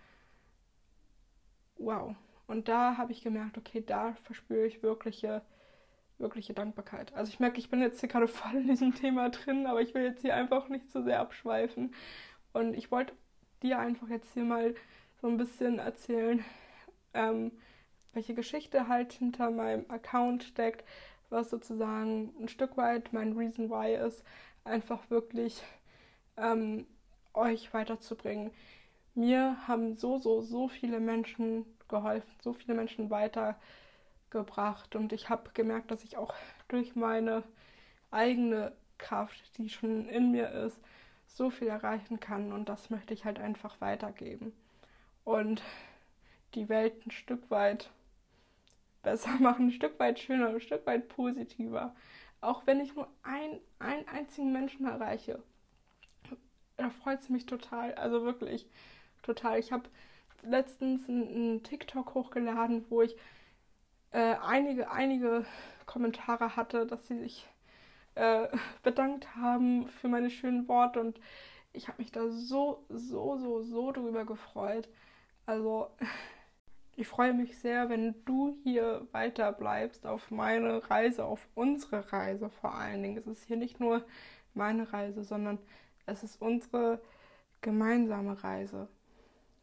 wow. 1.76 2.14
Und 2.46 2.68
da 2.68 2.96
habe 2.96 3.12
ich 3.12 3.22
gemerkt, 3.22 3.56
okay, 3.58 3.82
da 3.84 4.14
verspüre 4.24 4.66
ich 4.66 4.82
wirkliche, 4.82 5.42
wirkliche 6.20 6.54
Dankbarkeit. 6.54 7.12
Also 7.14 7.30
ich 7.30 7.40
merke, 7.40 7.58
ich 7.58 7.70
bin 7.70 7.80
jetzt 7.80 8.00
hier 8.00 8.08
gerade 8.08 8.28
voll 8.28 8.56
in 8.56 8.68
diesem 8.68 8.94
Thema 8.94 9.30
drin, 9.30 9.66
aber 9.66 9.80
ich 9.80 9.94
will 9.94 10.02
jetzt 10.02 10.22
hier 10.22 10.34
einfach 10.34 10.68
nicht 10.68 10.90
so 10.90 11.02
sehr 11.02 11.20
abschweifen. 11.20 11.94
Und 12.52 12.74
ich 12.74 12.90
wollte 12.90 13.12
dir 13.62 13.78
einfach 13.78 14.08
jetzt 14.08 14.32
hier 14.34 14.44
mal 14.44 14.74
so 15.20 15.28
ein 15.28 15.36
bisschen 15.36 15.78
erzählen, 15.78 16.44
ähm, 17.14 17.52
welche 18.12 18.34
Geschichte 18.34 18.88
halt 18.88 19.12
hinter 19.12 19.50
meinem 19.50 19.84
Account 19.88 20.42
steckt, 20.42 20.84
was 21.28 21.50
sozusagen 21.50 22.32
ein 22.40 22.48
Stück 22.48 22.76
weit 22.76 23.12
mein 23.12 23.36
Reason 23.36 23.70
Why 23.70 23.94
ist, 23.94 24.24
einfach 24.64 25.10
wirklich 25.10 25.62
ähm, 26.36 26.86
euch 27.34 27.72
weiterzubringen. 27.72 28.50
Mir 29.14 29.56
haben 29.66 29.96
so, 29.96 30.18
so, 30.18 30.40
so 30.40 30.68
viele 30.68 31.00
Menschen 31.00 31.64
geholfen, 31.88 32.30
so 32.40 32.52
viele 32.52 32.74
Menschen 32.74 33.10
weitergebracht 34.30 34.96
und 34.96 35.12
ich 35.12 35.28
habe 35.28 35.50
gemerkt, 35.54 35.90
dass 35.90 36.04
ich 36.04 36.16
auch 36.16 36.34
durch 36.68 36.94
meine 36.94 37.42
eigene 38.10 38.72
Kraft, 38.98 39.56
die 39.58 39.68
schon 39.68 40.08
in 40.08 40.30
mir 40.30 40.50
ist, 40.50 40.78
so 41.26 41.50
viel 41.50 41.68
erreichen 41.68 42.20
kann 42.20 42.52
und 42.52 42.68
das 42.68 42.90
möchte 42.90 43.14
ich 43.14 43.24
halt 43.24 43.38
einfach 43.38 43.80
weitergeben 43.80 44.52
und 45.24 45.62
die 46.54 46.68
Welt 46.68 47.06
ein 47.06 47.10
Stück 47.10 47.50
weit 47.50 47.90
besser 49.02 49.30
machen, 49.40 49.68
ein 49.68 49.72
Stück 49.72 49.98
weit 49.98 50.18
schöner, 50.18 50.48
ein 50.48 50.60
Stück 50.60 50.86
weit 50.86 51.08
positiver. 51.08 51.94
Auch 52.40 52.66
wenn 52.66 52.80
ich 52.80 52.94
nur 52.94 53.06
ein, 53.22 53.60
einen 53.78 54.08
einzigen 54.08 54.52
Menschen 54.52 54.86
erreiche, 54.86 55.42
da 56.78 56.88
freut 56.88 57.20
es 57.20 57.28
mich 57.28 57.44
total. 57.44 57.94
Also 57.94 58.24
wirklich 58.24 58.66
total. 59.22 59.58
Ich 59.58 59.72
habe 59.72 59.88
letztens 60.42 61.06
einen 61.08 61.62
TikTok 61.62 62.14
hochgeladen, 62.14 62.86
wo 62.88 63.02
ich 63.02 63.14
äh, 64.12 64.36
einige, 64.42 64.90
einige 64.90 65.44
Kommentare 65.86 66.56
hatte, 66.56 66.86
dass 66.86 67.06
sie 67.06 67.18
sich 67.18 67.48
äh, 68.14 68.48
bedankt 68.82 69.34
haben 69.36 69.88
für 69.88 70.08
meine 70.08 70.30
schönen 70.30 70.68
Worte 70.68 71.00
und 71.00 71.20
ich 71.72 71.88
habe 71.88 72.02
mich 72.02 72.10
da 72.10 72.28
so, 72.28 72.84
so, 72.88 73.36
so, 73.38 73.62
so 73.62 73.92
drüber 73.92 74.24
gefreut. 74.24 74.88
Also 75.46 75.90
ich 76.96 77.06
freue 77.08 77.32
mich 77.32 77.58
sehr, 77.58 77.88
wenn 77.88 78.14
du 78.24 78.56
hier 78.62 79.06
weiter 79.12 79.52
bleibst 79.52 80.06
auf 80.06 80.30
meine 80.30 80.90
Reise, 80.90 81.24
auf 81.24 81.46
unsere 81.54 82.12
Reise 82.12 82.50
vor 82.50 82.74
allen 82.74 83.02
Dingen. 83.02 83.18
Es 83.18 83.26
ist 83.26 83.44
hier 83.44 83.56
nicht 83.56 83.80
nur 83.80 84.04
meine 84.54 84.92
Reise, 84.92 85.22
sondern 85.22 85.58
es 86.06 86.22
ist 86.24 86.40
unsere 86.42 87.00
gemeinsame 87.60 88.42
Reise. 88.42 88.88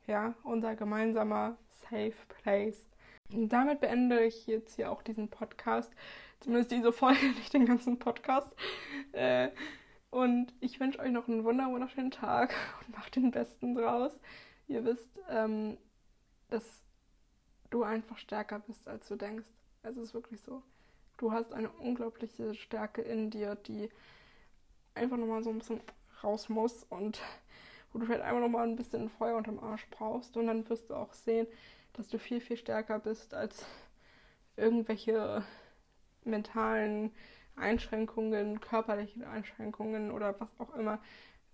Ja, 0.07 0.35
unser 0.43 0.75
gemeinsamer 0.75 1.57
Safe 1.89 2.13
Place. 2.41 2.87
Und 3.31 3.49
damit 3.49 3.81
beende 3.81 4.23
ich 4.23 4.47
jetzt 4.47 4.75
hier 4.75 4.91
auch 4.91 5.01
diesen 5.01 5.29
Podcast. 5.29 5.91
Zumindest 6.39 6.71
diese 6.71 6.93
Folge, 6.93 7.25
nicht 7.37 7.53
den 7.53 7.65
ganzen 7.65 7.99
Podcast. 7.99 8.53
Äh, 9.11 9.49
und 10.09 10.53
ich 10.61 10.79
wünsche 10.79 10.99
euch 10.99 11.11
noch 11.11 11.27
einen 11.27 11.43
wunderschönen 11.43 12.11
Tag 12.11 12.53
und 12.79 12.95
macht 12.95 13.15
den 13.15 13.31
Besten 13.31 13.75
draus. 13.75 14.19
Ihr 14.67 14.85
wisst, 14.85 15.09
ähm, 15.29 15.77
dass 16.49 16.81
du 17.69 17.83
einfach 17.83 18.17
stärker 18.17 18.59
bist, 18.59 18.87
als 18.87 19.07
du 19.07 19.15
denkst. 19.15 19.47
Es 19.83 19.97
ist 19.97 20.13
wirklich 20.13 20.41
so. 20.41 20.63
Du 21.17 21.31
hast 21.31 21.53
eine 21.53 21.69
unglaubliche 21.69 22.53
Stärke 22.53 23.01
in 23.01 23.29
dir, 23.29 23.55
die 23.55 23.89
einfach 24.93 25.17
nochmal 25.17 25.43
so 25.43 25.49
ein 25.49 25.59
bisschen 25.59 25.81
raus 26.23 26.49
muss 26.49 26.83
und 26.89 27.21
wo 27.91 27.99
du 27.99 28.05
vielleicht 28.05 28.21
einfach 28.21 28.41
nochmal 28.41 28.67
ein 28.67 28.75
bisschen 28.75 29.09
Feuer 29.09 29.37
unterm 29.37 29.59
Arsch 29.59 29.87
brauchst. 29.89 30.37
Und 30.37 30.47
dann 30.47 30.69
wirst 30.69 30.89
du 30.89 30.95
auch 30.95 31.13
sehen, 31.13 31.47
dass 31.97 32.07
du 32.07 32.19
viel, 32.19 32.39
viel 32.39 32.57
stärker 32.57 32.99
bist 32.99 33.33
als 33.33 33.65
irgendwelche 34.55 35.43
mentalen 36.23 37.11
Einschränkungen, 37.55 38.61
körperlichen 38.61 39.23
Einschränkungen 39.23 40.11
oder 40.11 40.39
was 40.39 40.49
auch 40.59 40.73
immer, 40.75 40.99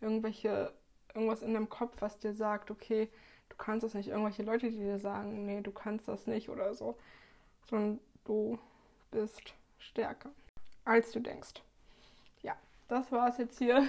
irgendwelche, 0.01 0.73
irgendwas 1.13 1.41
in 1.41 1.53
deinem 1.53 1.69
Kopf, 1.69 2.01
was 2.01 2.19
dir 2.19 2.33
sagt, 2.33 2.71
okay, 2.71 3.09
du 3.49 3.55
kannst 3.55 3.83
das 3.83 3.93
nicht, 3.93 4.09
irgendwelche 4.09 4.43
Leute, 4.43 4.69
die 4.69 4.77
dir 4.77 4.99
sagen, 4.99 5.45
nee, 5.45 5.61
du 5.61 5.71
kannst 5.71 6.07
das 6.07 6.27
nicht 6.27 6.49
oder 6.49 6.73
so, 6.73 6.97
sondern 7.69 7.99
du 8.25 8.59
bist 9.11 9.53
stärker, 9.77 10.31
als 10.83 11.11
du 11.11 11.21
denkst. 11.21 11.61
Ja, 12.41 12.57
das 12.89 13.11
war 13.11 13.29
es 13.29 13.37
jetzt 13.37 13.57
hier. 13.57 13.87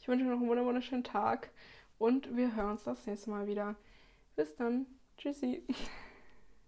Ich 0.00 0.08
wünsche 0.08 0.24
noch 0.24 0.40
einen 0.40 0.48
wunderschönen 0.48 1.04
Tag 1.04 1.50
und 1.98 2.34
wir 2.34 2.56
hören 2.56 2.70
uns 2.70 2.84
das 2.84 3.06
nächste 3.06 3.28
Mal 3.28 3.46
wieder. 3.46 3.74
Bis 4.34 4.56
dann. 4.56 4.86
Tschüssi. 5.20 5.62